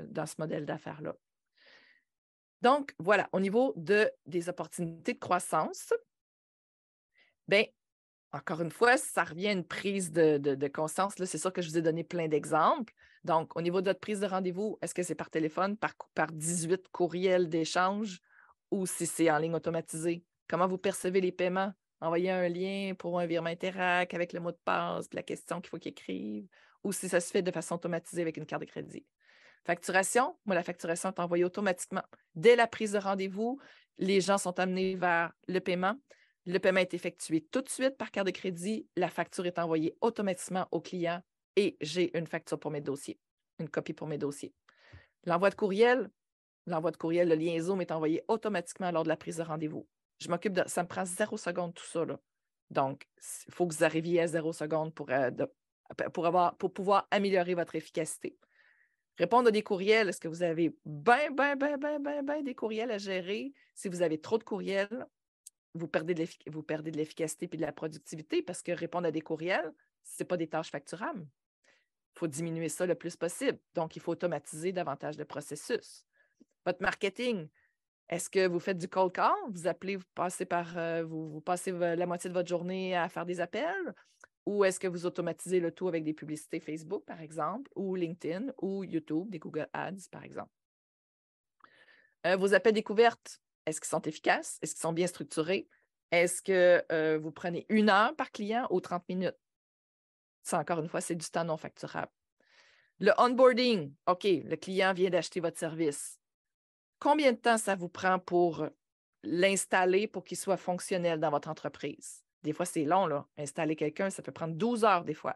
[0.09, 1.15] dans ce modèle d'affaires-là.
[2.61, 5.93] Donc, voilà, au niveau de, des opportunités de croissance,
[7.47, 7.65] bien,
[8.33, 11.13] encore une fois, ça revient à une prise de, conscience.
[11.23, 12.93] C'est sûr que je vous ai donné plein d'exemples.
[13.23, 16.31] Donc, au niveau de votre prise de rendez-vous, est-ce que c'est par téléphone, par, par
[16.31, 18.19] 18 courriels d'échange
[18.71, 20.25] ou si c'est en ligne automatisée?
[20.49, 21.71] Comment vous percevez les paiements?
[22.01, 25.69] Envoyer un lien pour un virement Interac avec le mot de passe, la question qu'il
[25.69, 26.47] faut qu'il écrive,
[26.83, 29.05] ou si ça se fait de façon automatisée avec une carte de crédit?
[29.63, 32.03] Facturation, moi, la facturation est envoyée automatiquement.
[32.35, 33.59] Dès la prise de rendez-vous,
[33.99, 35.95] les gens sont amenés vers le paiement.
[36.45, 38.87] Le paiement est effectué tout de suite par carte de crédit.
[38.97, 41.21] La facture est envoyée automatiquement au client
[41.55, 43.17] et j'ai une facture pour mes dossiers,
[43.59, 44.53] une copie pour mes dossiers.
[45.25, 46.09] L'envoi de courriel,
[46.67, 49.87] l'envoi de courriel, le lien Zoom est envoyé automatiquement lors de la prise de rendez-vous.
[50.19, 52.05] Je m'occupe de ça me prend zéro seconde tout ça.
[52.69, 53.07] Donc,
[53.47, 55.31] il faut que vous arriviez à zéro seconde pour, euh,
[56.13, 58.37] pour, avoir, pour pouvoir améliorer votre efficacité.
[59.17, 62.55] Répondre à des courriels, est-ce que vous avez bien, bien, bien, bien, bien, bien des
[62.55, 63.53] courriels à gérer?
[63.75, 65.05] Si vous avez trop de courriels,
[65.75, 70.21] vous perdez de l'efficacité et de la productivité parce que répondre à des courriels, ce
[70.21, 71.25] n'est pas des tâches facturables.
[72.15, 73.57] Il faut diminuer ça le plus possible.
[73.73, 76.05] Donc, il faut automatiser davantage de processus.
[76.65, 77.47] Votre marketing,
[78.09, 79.33] est-ce que vous faites du cold call?
[79.49, 83.25] Vous appelez, vous passez par euh, vous, passez la moitié de votre journée à faire
[83.25, 83.95] des appels?
[84.45, 88.53] Ou est-ce que vous automatisez le tout avec des publicités Facebook, par exemple, ou LinkedIn,
[88.61, 90.51] ou YouTube, des Google Ads, par exemple?
[92.25, 94.59] Euh, vos appels découvertes, est-ce qu'ils sont efficaces?
[94.61, 95.67] Est-ce qu'ils sont bien structurés?
[96.11, 99.37] Est-ce que euh, vous prenez une heure par client ou 30 minutes?
[100.43, 102.11] Ça, encore une fois, c'est du temps non facturable.
[102.99, 106.19] Le onboarding, OK, le client vient d'acheter votre service.
[106.99, 108.67] Combien de temps ça vous prend pour
[109.23, 112.23] l'installer pour qu'il soit fonctionnel dans votre entreprise?
[112.43, 113.25] Des fois, c'est long, là.
[113.37, 115.35] Installer quelqu'un, ça peut prendre 12 heures des fois.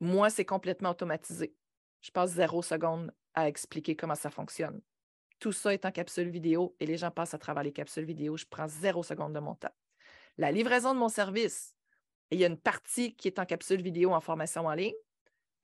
[0.00, 1.54] Moi, c'est complètement automatisé.
[2.00, 4.80] Je passe zéro seconde à expliquer comment ça fonctionne.
[5.38, 8.36] Tout ça est en capsule vidéo et les gens passent à travers les capsules vidéo.
[8.36, 9.74] Je prends zéro seconde de mon temps.
[10.38, 11.74] La livraison de mon service,
[12.30, 14.94] il y a une partie qui est en capsule vidéo en formation en ligne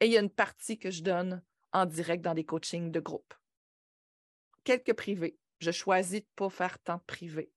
[0.00, 3.00] et il y a une partie que je donne en direct dans des coachings de
[3.00, 3.35] groupe.
[4.64, 5.38] Quelques privés.
[5.58, 7.52] Je choisis de ne pas faire tant de privés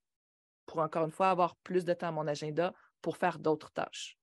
[0.65, 4.17] pour encore une fois avoir plus de temps à mon agenda pour faire d'autres tâches.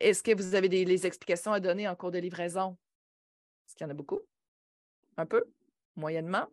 [0.00, 2.76] Est-ce que vous avez des explications à donner en cours de livraison?
[3.66, 4.20] Est-ce qu'il y en a beaucoup?
[5.16, 5.44] Un peu?
[5.94, 6.46] Moyennement?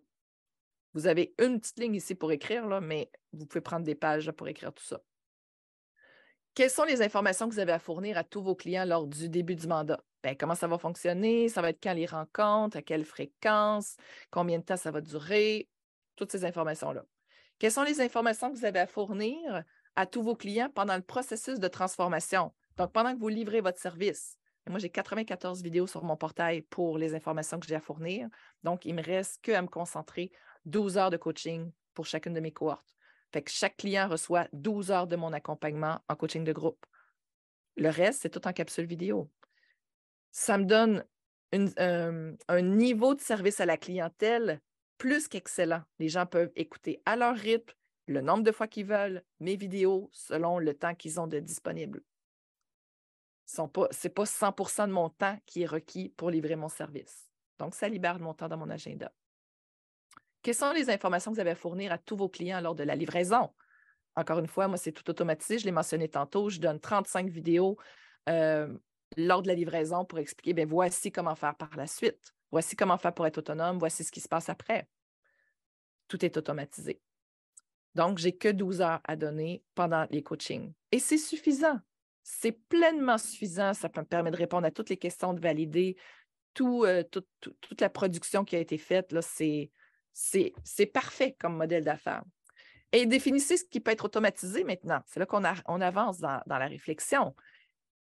[0.94, 4.32] Vous avez une petite ligne ici pour écrire, là, mais vous pouvez prendre des pages
[4.32, 5.02] pour écrire tout ça.
[6.54, 9.28] Quelles sont les informations que vous avez à fournir à tous vos clients lors du
[9.28, 10.04] début du mandat?
[10.22, 11.50] Bien, comment ça va fonctionner?
[11.50, 13.98] Ça va être quand les rencontres, à quelle fréquence,
[14.30, 15.68] combien de temps ça va durer,
[16.16, 17.06] toutes ces informations-là.
[17.58, 19.64] Quelles sont les informations que vous avez à fournir
[19.96, 22.54] à tous vos clients pendant le processus de transformation?
[22.78, 24.38] Donc, pendant que vous livrez votre service.
[24.70, 28.28] moi, j'ai 94 vidéos sur mon portail pour les informations que j'ai à fournir.
[28.64, 30.32] Donc, il me reste qu'à me concentrer
[30.66, 32.94] 12 heures de coaching pour chacune de mes cohortes.
[33.32, 36.86] Fait que chaque client reçoit 12 heures de mon accompagnement en coaching de groupe.
[37.78, 39.30] Le reste, c'est tout en capsule vidéo.
[40.32, 41.04] Ça me donne
[41.80, 44.62] euh, un niveau de service à la clientèle
[44.98, 45.84] plus qu'excellent.
[46.00, 47.74] Les gens peuvent écouter à leur rythme,
[48.08, 52.02] le nombre de fois qu'ils veulent, mes vidéos selon le temps qu'ils ont de disponible.
[53.46, 57.30] Ce n'est pas, pas 100% de mon temps qui est requis pour livrer mon service.
[57.60, 59.12] Donc, ça libère mon temps dans mon agenda.
[60.44, 62.84] Quelles sont les informations que vous avez à fournir à tous vos clients lors de
[62.84, 63.50] la livraison?
[64.16, 65.58] Encore une fois, moi, c'est tout automatisé.
[65.58, 66.50] Je l'ai mentionné tantôt.
[66.50, 67.78] Je donne 35 vidéos
[68.30, 68.68] euh,
[69.16, 72.36] lors de la livraison pour expliquer, bien, voici comment faire par la suite.
[72.52, 73.80] Voici comment faire pour être autonome.
[73.80, 74.88] Voici ce qui se passe après.
[76.10, 77.02] Tout est automatisé.
[77.96, 80.74] Donc, j'ai que 12 heures à donner pendant les coachings.
[80.92, 81.80] Et c'est suffisant.
[82.22, 83.74] C'est pleinement suffisant.
[83.74, 85.96] Ça me permet de répondre à toutes les questions, de valider
[86.60, 89.16] euh, toute la production qui a été faite.
[89.22, 89.72] C'est
[90.14, 92.24] c'est parfait comme modèle d'affaires.
[92.92, 95.02] Et définissez ce qui peut être automatisé maintenant.
[95.08, 97.36] C'est là qu'on on avance dans, la réflexion.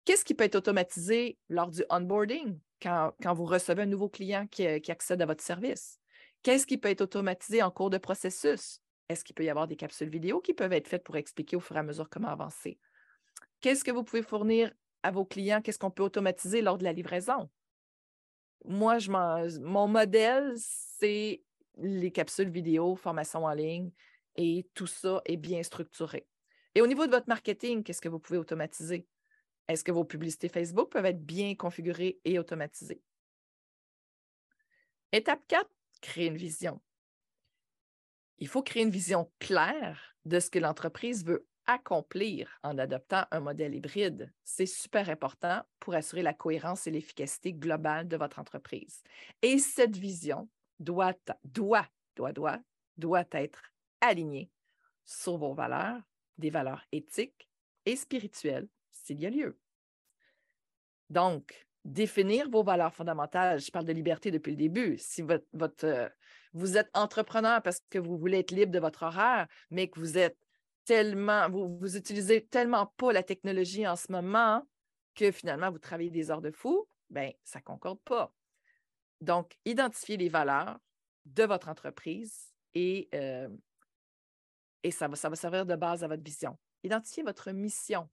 [0.04, 4.66] Qu'est-ce qui peut être automatisé lors du onboarding quand, vous recevez un nouveau client qui,
[4.66, 5.98] accède à votre service?
[6.42, 8.80] Qu'est-ce qui peut être automatisé en cours de processus?
[9.08, 11.60] Est-ce qu'il peut y avoir des capsules vidéo qui peuvent être faites pour expliquer au
[11.60, 12.78] fur et à mesure comment avancer?
[13.62, 14.70] Qu'est-ce que vous pouvez fournir
[15.02, 15.62] à vos clients?
[15.62, 17.48] Qu'est-ce qu'on peut automatiser lors de la livraison?
[18.66, 19.10] Moi, je
[19.60, 21.42] mon modèle, c'est
[21.76, 23.90] les capsules vidéo, formation en ligne,
[24.36, 26.26] et tout ça est bien structuré.
[26.74, 29.06] Et au niveau de votre marketing, qu'est-ce que vous pouvez automatiser?
[29.68, 33.02] Est-ce que vos publicités Facebook peuvent être bien configurées et automatisées?
[35.12, 35.68] Étape 4,
[36.00, 36.80] créer une vision.
[38.38, 43.40] Il faut créer une vision claire de ce que l'entreprise veut accomplir en adoptant un
[43.40, 44.32] modèle hybride.
[44.44, 49.02] C'est super important pour assurer la cohérence et l'efficacité globale de votre entreprise.
[49.42, 51.86] Et cette vision doit, doit,
[52.16, 52.58] doit,
[52.96, 53.62] doit, être
[54.00, 54.50] aligné
[55.04, 56.00] sur vos valeurs,
[56.38, 57.48] des valeurs éthiques
[57.84, 59.58] et spirituelles s'il y a lieu.
[61.08, 64.98] Donc, définir vos valeurs fondamentales, je parle de liberté depuis le début.
[64.98, 66.08] Si euh,
[66.52, 70.18] vous êtes entrepreneur parce que vous voulez être libre de votre horaire, mais que vous
[70.18, 70.36] êtes
[70.84, 74.62] tellement, vous, vous utilisez tellement pas la technologie en ce moment
[75.14, 78.32] que finalement vous travaillez des heures de fou, bien, ça ne concorde pas.
[79.20, 80.78] Donc, identifiez les valeurs
[81.24, 83.48] de votre entreprise et, euh,
[84.90, 86.56] ça, va, ça servir de base à votre vision.
[86.84, 88.08] Identifiez votre mission.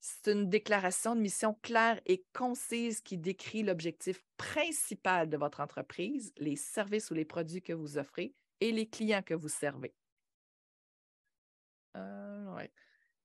[0.00, 6.32] C'est une déclaration de mission claire et concise qui décrit l'objectif principal de votre entreprise,
[6.38, 9.94] les services ou les produits que vous offrez et les clients que vous servez.
[11.96, 12.66] Euh,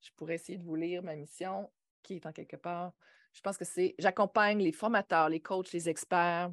[0.02, 1.72] Je pourrais essayer de vous lire ma mission
[2.04, 2.92] qui est en quelque part.
[3.32, 6.52] Je pense que c'est j'accompagne les formateurs, les coachs, les experts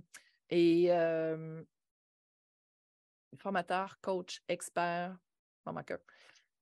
[0.52, 0.88] et
[3.38, 5.16] formateurs, coachs, experts,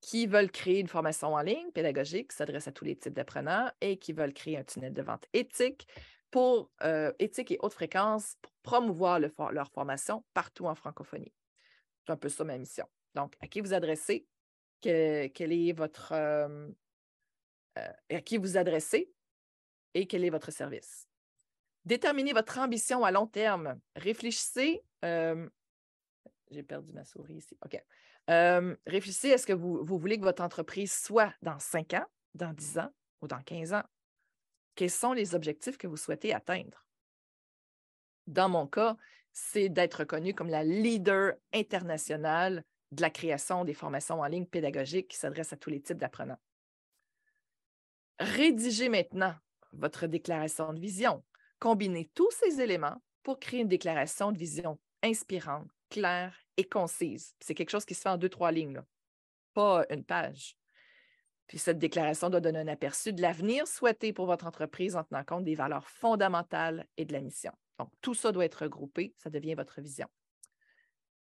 [0.00, 3.70] qui veulent créer une formation en ligne pédagogique qui s'adresse à tous les types d'apprenants
[3.80, 5.86] et qui veulent créer un tunnel de vente éthique
[6.30, 6.70] pour
[7.18, 11.34] éthique et haute fréquence pour promouvoir leur formation partout en francophonie.
[12.06, 12.86] C'est un peu ça ma mission.
[13.14, 14.26] Donc, à qui vous adressez?
[15.72, 16.12] votre
[17.74, 19.12] à qui vous adressez
[19.94, 21.09] et quel est votre service?
[21.84, 23.80] Déterminez votre ambition à long terme.
[23.96, 24.82] Réfléchissez.
[25.04, 25.48] Euh,
[26.50, 27.56] j'ai perdu ma souris ici.
[27.64, 27.82] OK.
[28.28, 32.52] Euh, réfléchissez, est-ce que vous, vous, voulez que votre entreprise soit dans 5 ans, dans
[32.52, 33.84] 10 ans ou dans 15 ans?
[34.74, 36.86] Quels sont les objectifs que vous souhaitez atteindre?
[38.26, 38.96] Dans mon cas,
[39.32, 45.08] c'est d'être reconnu comme la leader internationale de la création des formations en ligne pédagogiques
[45.08, 46.38] qui s'adressent à tous les types d'apprenants.
[48.18, 49.34] Rédigez maintenant
[49.72, 51.22] votre déclaration de vision,
[51.60, 57.34] Combinez tous ces éléments pour créer une déclaration de vision inspirante claire et concise.
[57.40, 58.82] C'est quelque chose qui se fait en deux, trois lignes,
[59.52, 60.56] pas une page.
[61.46, 65.24] Puis cette déclaration doit donner un aperçu de l'avenir souhaité pour votre entreprise en tenant
[65.24, 67.52] compte des valeurs fondamentales et de la mission.
[67.78, 70.06] Donc, tout ça doit être regroupé, ça devient votre vision.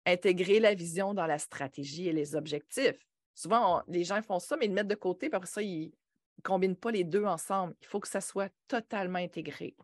[0.05, 2.99] Intégrer la vision dans la stratégie et les objectifs.
[3.33, 6.43] Souvent, les gens font ça, mais ils le mettent de côté, parce ça, ils ne
[6.43, 7.75] combinent pas les deux ensemble.
[7.81, 9.75] Il faut que ça soit totalement intégré.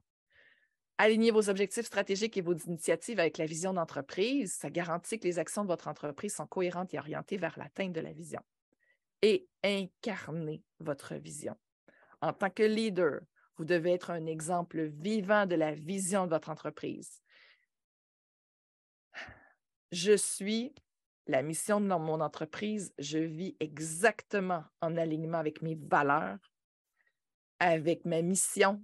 [1.00, 5.38] Aligner vos objectifs stratégiques et vos initiatives avec la vision d'entreprise, ça garantit que les
[5.38, 8.42] actions de votre entreprise sont cohérentes et orientées vers l'atteinte de la vision.
[9.22, 11.56] Et incarner votre vision.
[12.22, 13.22] En tant que leader,
[13.58, 17.22] vous devez être un exemple vivant de la vision de votre entreprise.
[19.92, 20.74] Je suis
[21.28, 26.40] la mission de mon entreprise, je vis exactement en alignement avec mes valeurs,
[27.60, 28.82] avec ma mission,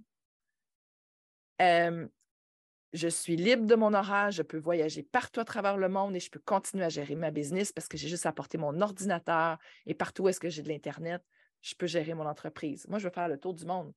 [1.60, 6.20] je suis libre de mon horaire, je peux voyager partout à travers le monde et
[6.20, 9.94] je peux continuer à gérer ma business parce que j'ai juste porter mon ordinateur et
[9.94, 11.22] partout où est-ce que j'ai de l'Internet,
[11.60, 12.86] je peux gérer mon entreprise.
[12.88, 13.92] Moi, je veux faire le tour du monde.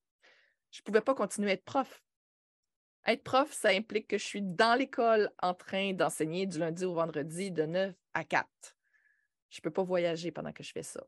[0.71, 2.03] Je ne pouvais pas continuer à être prof.
[3.05, 6.93] Être prof, ça implique que je suis dans l'école en train d'enseigner du lundi au
[6.93, 8.47] vendredi de 9 à 4.
[9.49, 11.05] Je ne peux pas voyager pendant que je fais ça.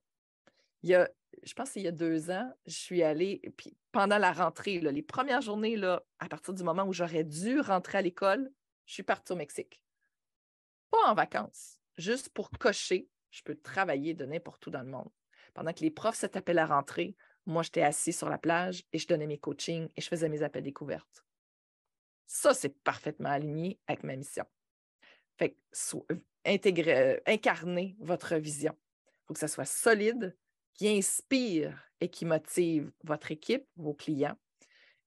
[0.84, 1.10] Il y a,
[1.44, 5.02] je pense qu'il y a deux ans, je suis allée, puis pendant la rentrée, les
[5.02, 5.82] premières journées,
[6.20, 8.52] à partir du moment où j'aurais dû rentrer à l'école,
[8.86, 9.82] je suis partie au Mexique.
[10.92, 15.10] Pas en vacances, juste pour cocher, je peux travailler de n'importe où dans le monde.
[15.54, 19.00] Pendant que les profs se tapaient la rentrée, moi, j'étais assis sur la plage et
[19.00, 21.26] je donnais mes coachings et je faisais mes appels découvertes.
[22.28, 24.46] Ça, c'est parfaitement aligné avec ma mission.
[25.38, 28.78] Fait que, intégrer, euh, incarner votre vision.
[28.78, 30.38] Il faut que ça soit solide,
[30.76, 34.38] qui inspire et qui motive votre équipe, vos clients,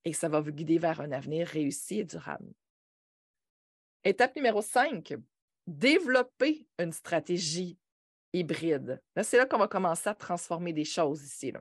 [0.05, 2.53] et ça va vous guider vers un avenir réussi et durable.
[4.05, 5.15] Étape numéro 5,
[5.67, 7.79] développer une stratégie
[8.33, 9.01] hybride.
[9.15, 11.53] Là, c'est là qu'on va commencer à transformer des choses ici.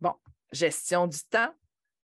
[0.00, 0.14] Bon,
[0.52, 1.52] gestion du temps,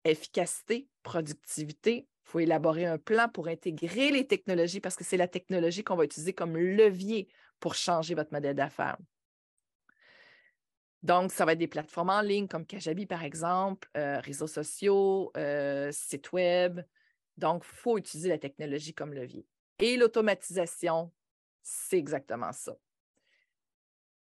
[0.04, 2.08] efficacité, productivité.
[2.26, 5.96] Il faut élaborer un plan pour intégrer les technologies parce que c'est la technologie qu'on
[5.96, 7.28] va utiliser comme levier
[7.60, 8.98] pour changer votre modèle d'affaires.
[11.02, 15.30] Donc, ça va être des plateformes en ligne comme Kajabi, par exemple, euh, réseaux sociaux,
[15.36, 16.80] euh, sites web.
[17.36, 19.46] Donc, il faut utiliser la technologie comme levier.
[19.78, 21.12] Et l'automatisation,
[21.62, 22.76] c'est exactement ça.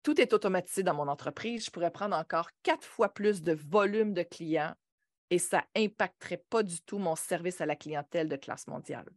[0.03, 1.65] Tout est automatisé dans mon entreprise.
[1.65, 4.75] Je pourrais prendre encore quatre fois plus de volume de clients
[5.31, 9.09] et ça n'impacterait pas du tout mon service à la clientèle de classe mondiale.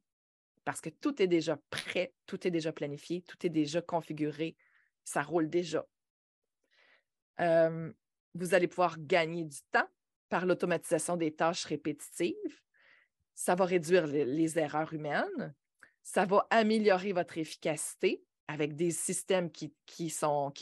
[0.66, 4.56] Parce que tout est déjà prêt, tout est déjà planifié, tout est déjà configuré,
[5.04, 5.86] ça roule déjà
[7.40, 9.88] vous allez pouvoir gagner du temps
[10.30, 12.62] par l'automatisation des tâches répétitives.
[13.34, 15.54] Ça va réduire les, erreurs humaines.
[16.04, 20.10] Ça va améliorer votre efficacité avec des systèmes qui, qui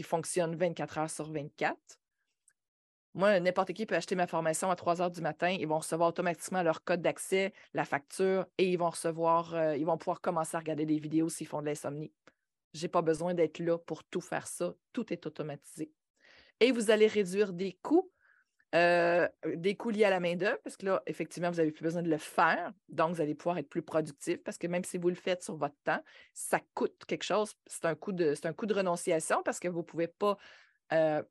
[0.04, 1.78] fonctionnent 24 heures sur 24.
[3.13, 5.50] Moi, n'importe qui peut acheter ma formation à 3 heures du matin.
[5.50, 9.86] Ils vont recevoir automatiquement leur code d'accès, la facture, et ils vont recevoir, euh, ils
[9.86, 12.12] vont pouvoir commencer à regarder des vidéos s'ils font de l'insomnie.
[12.76, 14.76] Je n'ai pas besoin d'être là pour tout faire ça.
[14.94, 15.92] Tout est automatisé
[16.60, 18.12] et vous allez réduire des coûts,
[18.76, 22.02] euh, des coûts liés à la main-d'œuvre, parce que là, effectivement, vous n'avez plus besoin
[22.02, 22.74] de le faire.
[22.89, 25.56] Donc, vous allez pouvoir être plus productif parce que même si vous le faites sur
[25.56, 27.54] votre temps, ça coûte quelque chose.
[27.65, 30.38] C'est un coût de, un coût de renonciation parce que vous ne pouvez pas
[30.91, 31.24] euh,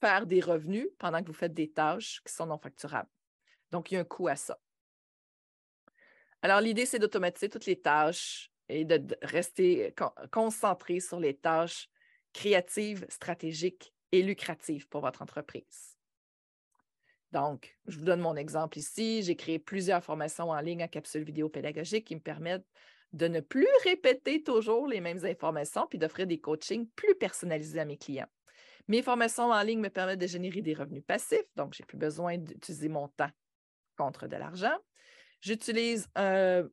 [0.00, 3.10] faire des revenus pendant que vous faites des tâches qui sont non facturables.
[3.70, 4.58] Donc, il y a un coût à ça.
[6.42, 9.94] Alors, l'idée, c'est d'automatiser toutes les tâches et de rester
[10.30, 11.88] concentré sur les tâches
[12.34, 15.98] créatives, stratégiques et lucrative pour votre entreprise.
[17.32, 19.24] Donc, je vous donne mon exemple ici.
[19.24, 22.66] J'ai créé plusieurs formations en ligne à capsules vidéo pédagogiques qui me permettent
[23.12, 27.84] de ne plus répéter toujours les mêmes informations puis d'offrir des coachings plus personnalisés à
[27.84, 28.28] mes clients.
[28.86, 31.98] Mes formations en ligne me permettent de générer des revenus passifs, donc je n'ai plus
[31.98, 33.30] besoin d'utiliser mon temps
[33.96, 34.76] contre de l'argent.
[35.40, 36.68] J'utilise un,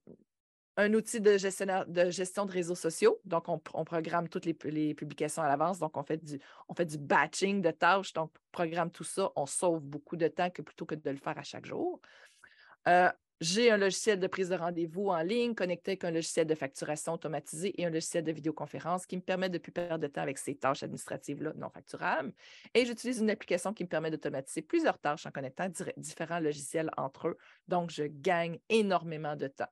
[0.77, 3.19] un outil de, gestion de réseaux sociaux.
[3.25, 4.53] Donc, on, programme toutes les,
[4.93, 5.79] publications à l'avance.
[5.79, 8.13] Donc, on fait, du, batching de tâches.
[8.13, 9.31] Donc, on programme tout ça.
[9.35, 11.99] On sauve beaucoup de temps plutôt que de le faire à chaque jour.
[12.87, 13.09] Euh,
[13.41, 17.13] j'ai un logiciel de prise de rendez-vous en ligne connecté avec un logiciel de facturation
[17.13, 20.21] automatisé et un logiciel de vidéoconférence qui me permet de ne plus perdre de temps
[20.21, 22.33] avec ces tâches administratives-là non facturables.
[22.75, 25.67] Et j'utilise une application qui me permet d'automatiser plusieurs tâches en connectant
[25.97, 27.37] différents logiciels entre eux.
[27.67, 29.69] Donc, je gagne énormément de temps.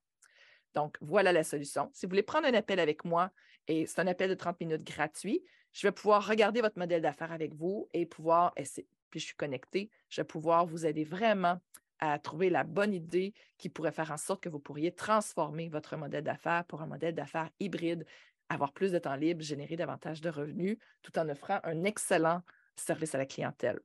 [0.75, 1.89] Donc, voilà la solution.
[1.93, 3.31] Si vous voulez prendre un appel avec moi,
[3.67, 5.43] et c'est un appel de 30 minutes gratuit,
[5.73, 9.35] je vais pouvoir regarder votre modèle d'affaires avec vous et pouvoir, essayer, puis je suis
[9.35, 11.59] connectée, je vais pouvoir vous aider vraiment
[11.99, 15.97] à trouver la bonne idée qui pourrait faire en sorte que vous pourriez transformer votre
[15.97, 18.05] modèle d'affaires pour un modèle d'affaires hybride
[18.49, 22.41] avoir plus de temps libre, générer davantage de revenus, tout en offrant un excellent
[22.75, 23.79] service à la clientèle.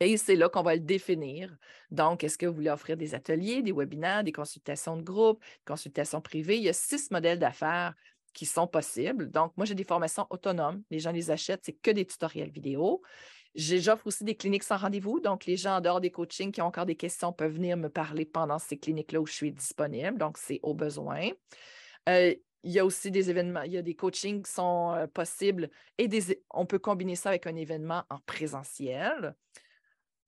[0.00, 1.56] Et c'est là qu'on va le définir.
[1.90, 5.64] Donc, est-ce que vous voulez offrir des ateliers, des webinaires, des consultations de groupe, des
[5.72, 6.56] consultations privées?
[6.56, 7.94] Il y a six modèles d'affaires
[8.34, 9.30] qui sont possibles.
[9.30, 10.82] Donc, moi, j'ai des formations autonomes.
[10.90, 13.02] Les gens les achètent, c'est que des tutoriels vidéo.
[13.54, 15.18] J'offre aussi des cliniques sans rendez-vous.
[15.20, 17.88] Donc, les gens en dehors des coachings qui ont encore des questions peuvent venir me
[17.88, 20.18] parler pendant ces cliniques-là où je suis disponible.
[20.18, 21.30] Donc, c'est au besoin.
[22.10, 25.06] Euh, il y a aussi des événements, il y a des coachings qui sont euh,
[25.06, 26.08] possibles et
[26.50, 29.34] on peut combiner ça avec un événement en présentiel.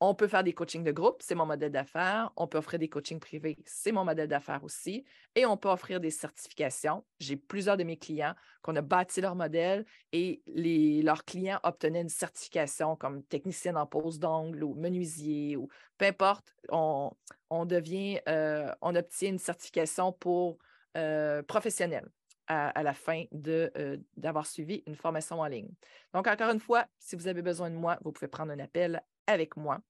[0.01, 2.31] On peut faire des coachings de groupe, c'est mon modèle d'affaires.
[2.37, 5.05] On peut offrir des coachings privés, c'est mon modèle d'affaires aussi.
[5.35, 7.05] Et on peut offrir des certifications.
[7.19, 12.09] J'ai plusieurs de mes clients qu'on a bâti leur modèle et leurs clients obtenaient une
[12.09, 16.55] certification comme technicienne en pose d'ongles ou menuisier ou peu importe.
[16.71, 17.11] On,
[17.51, 20.59] euh, obtient une certification pour
[20.97, 22.09] euh, professionnel
[22.47, 25.71] à, la fin euh, d'avoir suivi une formation en ligne.
[26.15, 29.03] Donc, encore une fois, si vous avez besoin de moi, vous pouvez prendre un appel
[29.29, 29.81] avec moi,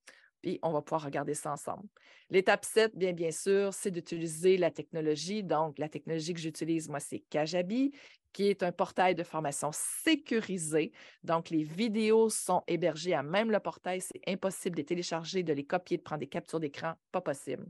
[0.42, 1.88] puis on va pouvoir regarder ça ensemble.
[2.30, 5.42] L'étape 7, bien, sûr, c'est d'utiliser la technologie.
[5.42, 7.92] Donc, la technologie que j'utilise, moi, c'est Kajabi,
[8.32, 10.92] qui est un portail de formation sécurisé.
[11.24, 14.00] Donc, les vidéos sont hébergées à même le portail.
[14.00, 16.94] C'est impossible de les télécharger, de les copier, de prendre des captures d'écran.
[17.10, 17.66] Pas possible.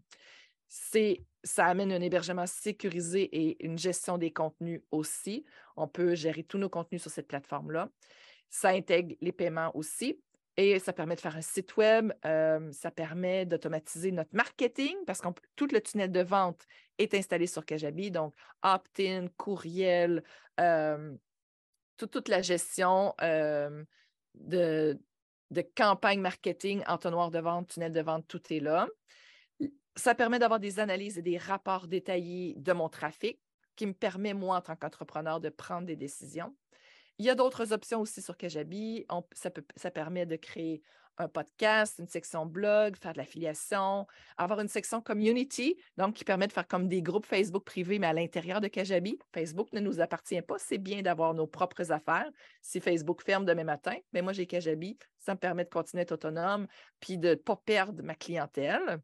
[0.67, 5.47] C'est, ça amène un hébergement sécurisé et une gestion des contenus aussi.
[5.77, 7.89] On peut gérer tous nos contenus sur cette plateforme-là.
[8.51, 10.21] Ça intègre les paiements aussi.
[10.61, 15.29] Et ça permet de faire un site web, ça permet d'automatiser notre marketing parce que
[15.55, 16.67] tout le tunnel de vente
[16.99, 18.35] est installé sur Kajabi, donc
[18.65, 20.25] opt-in, courriel,
[21.97, 24.99] toute la gestion de,
[25.53, 28.89] de campagne marketing, entonnoir de vente, tunnel de vente, tout est là.
[29.95, 33.41] Ça permet d'avoir des analyses et des rapports détaillés de mon trafic
[33.77, 36.53] qui me permet, moi, en tant qu'entrepreneur, de prendre des décisions.
[37.19, 39.07] Il y a d'autres options aussi sur Kajabi.
[39.33, 40.83] ça, permet de créer
[41.21, 44.07] un podcast, une section blog, faire de l'affiliation,
[44.37, 48.07] avoir une section community, donc qui permet de faire comme des groupes Facebook privés, mais
[48.07, 49.19] à l'intérieur de Kajabi.
[49.35, 50.59] Facebook ne nous appartient pas.
[50.59, 52.31] C'est bien d'avoir nos propres affaires.
[52.63, 54.97] Si Facebook ferme demain matin, mais moi, j'ai Kajabi.
[55.19, 56.69] Ça me permet de continuer à être autonome
[57.01, 59.01] puis de ne pas perdre ma clientèle.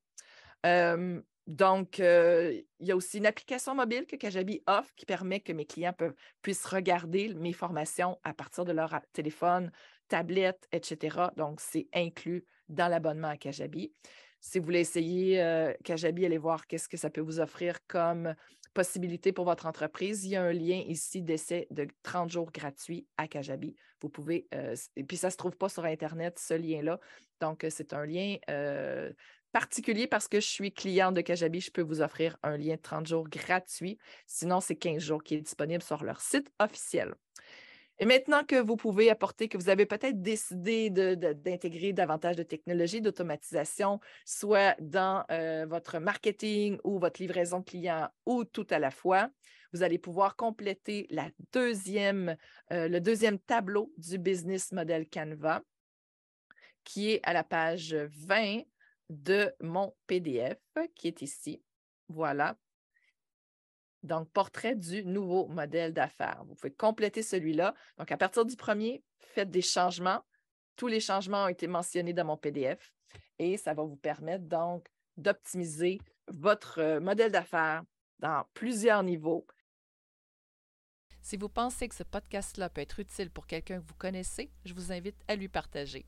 [1.46, 5.52] Donc, euh, il y a aussi une application mobile que Kajabi offre qui permet que
[5.52, 5.94] mes clients
[6.40, 9.70] puissent regarder mes formations à partir de leur téléphone,
[10.08, 11.18] tablette, etc.
[11.36, 13.92] Donc, c'est inclus dans l'abonnement à Kajabi.
[14.40, 18.34] Si vous voulez essayer euh, Kajabi, allez voir qu'est-ce que ça peut vous offrir comme
[18.72, 20.24] possibilité pour votre entreprise.
[20.24, 23.76] Il y a un lien ici d'essai de 30 jours gratuits à Kajabi.
[24.00, 27.00] Vous pouvez, euh, et puis ça ne se trouve pas sur Internet, ce lien-là.
[27.40, 28.36] Donc, c'est un lien
[29.54, 32.80] particulier parce que je suis cliente de Kajabi, je peux vous offrir un lien de
[32.80, 33.98] 30 jours gratuit.
[34.26, 37.14] Sinon, c'est 15 jours qui est disponible sur leur site officiel.
[38.00, 43.00] Et maintenant que vous pouvez apporter, que vous avez peut-être décidé d'intégrer davantage de technologies
[43.00, 49.30] d'automatisation, soit dans euh, votre marketing ou votre livraison client ou tout à la fois,
[49.72, 52.34] vous allez pouvoir compléter euh,
[52.88, 55.62] le deuxième tableau du Business Model Canva
[56.82, 58.62] qui est à la page 20
[59.22, 60.58] de mon PDF
[60.94, 61.62] qui est ici.
[62.08, 62.56] Voilà.
[64.02, 66.44] Donc, portrait du nouveau modèle d'affaires.
[66.46, 67.74] Vous pouvez compléter celui-là.
[67.96, 70.22] Donc, à partir du premier, faites des changements.
[70.76, 72.92] Tous les changements ont été mentionnés dans mon PDF
[73.38, 74.86] et ça va vous permettre donc
[75.16, 77.82] d'optimiser votre euh, modèle d'affaires
[78.18, 79.46] dans plusieurs niveaux.
[81.22, 84.74] Si vous pensez que ce podcast-là peut être utile pour quelqu'un que vous connaissez, je
[84.74, 86.04] vous invite à lui partager.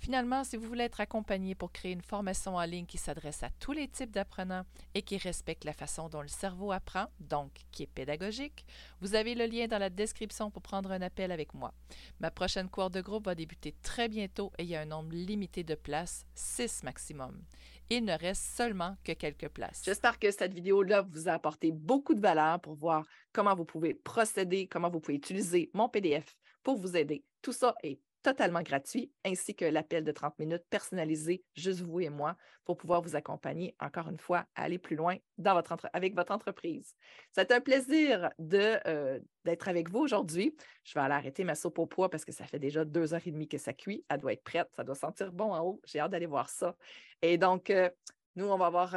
[0.00, 3.50] Finalement, si vous voulez être accompagné pour créer une formation en ligne qui s'adresse à
[3.60, 7.82] tous les types d'apprenants et qui respecte la façon dont le cerveau apprend, donc qui
[7.82, 8.64] est pédagogique,
[9.02, 11.74] vous avez le lien dans la description pour prendre un appel avec moi.
[12.18, 15.12] Ma prochaine cour de groupe va débuter très bientôt et il y a un nombre
[15.12, 17.38] limité de places, 6 maximum.
[17.90, 19.82] Il ne reste seulement que quelques places.
[19.84, 23.92] J'espère que cette vidéo-là vous a apporté beaucoup de valeur pour voir comment vous pouvez
[23.92, 27.22] procéder, comment vous pouvez utiliser mon PDF pour vous aider.
[27.42, 32.08] Tout ça est totalement gratuit, ainsi que l'appel de 30 minutes personnalisé, juste vous et
[32.08, 36.14] moi, pour pouvoir vous accompagner, encore une fois, à aller plus loin dans votre avec
[36.14, 36.94] votre entreprise.
[37.32, 40.54] C'est un plaisir euh, d'être avec vous aujourd'hui.
[40.84, 43.26] Je vais aller arrêter ma soupe au poids parce que ça fait déjà deux heures
[43.26, 44.04] et demie que ça cuit.
[44.08, 45.80] Elle doit être prête, ça doit sentir bon en haut.
[45.86, 46.76] J'ai hâte d'aller voir ça.
[47.22, 47.90] Et donc, euh,
[48.36, 48.94] nous, on va, avoir,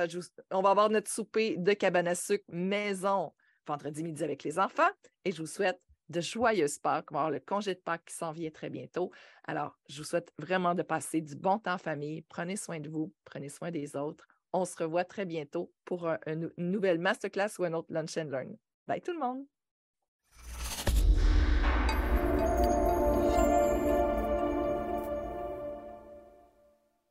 [0.51, 3.33] on va avoir notre souper de cabane à sucre maison
[3.65, 4.89] vendredi midi avec les enfants.
[5.25, 5.79] Et je vous souhaite
[6.09, 7.11] de joyeuses Pâques.
[7.11, 9.11] On va avoir le congé de Pâques qui s'en vient très bientôt.
[9.45, 12.21] Alors, je vous souhaite vraiment de passer du bon temps en famille.
[12.23, 14.27] Prenez soin de vous, prenez soin des autres.
[14.53, 18.57] On se revoit très bientôt pour une nouvelle masterclass ou un autre lunch and learn.
[18.87, 19.52] Bye tout le monde!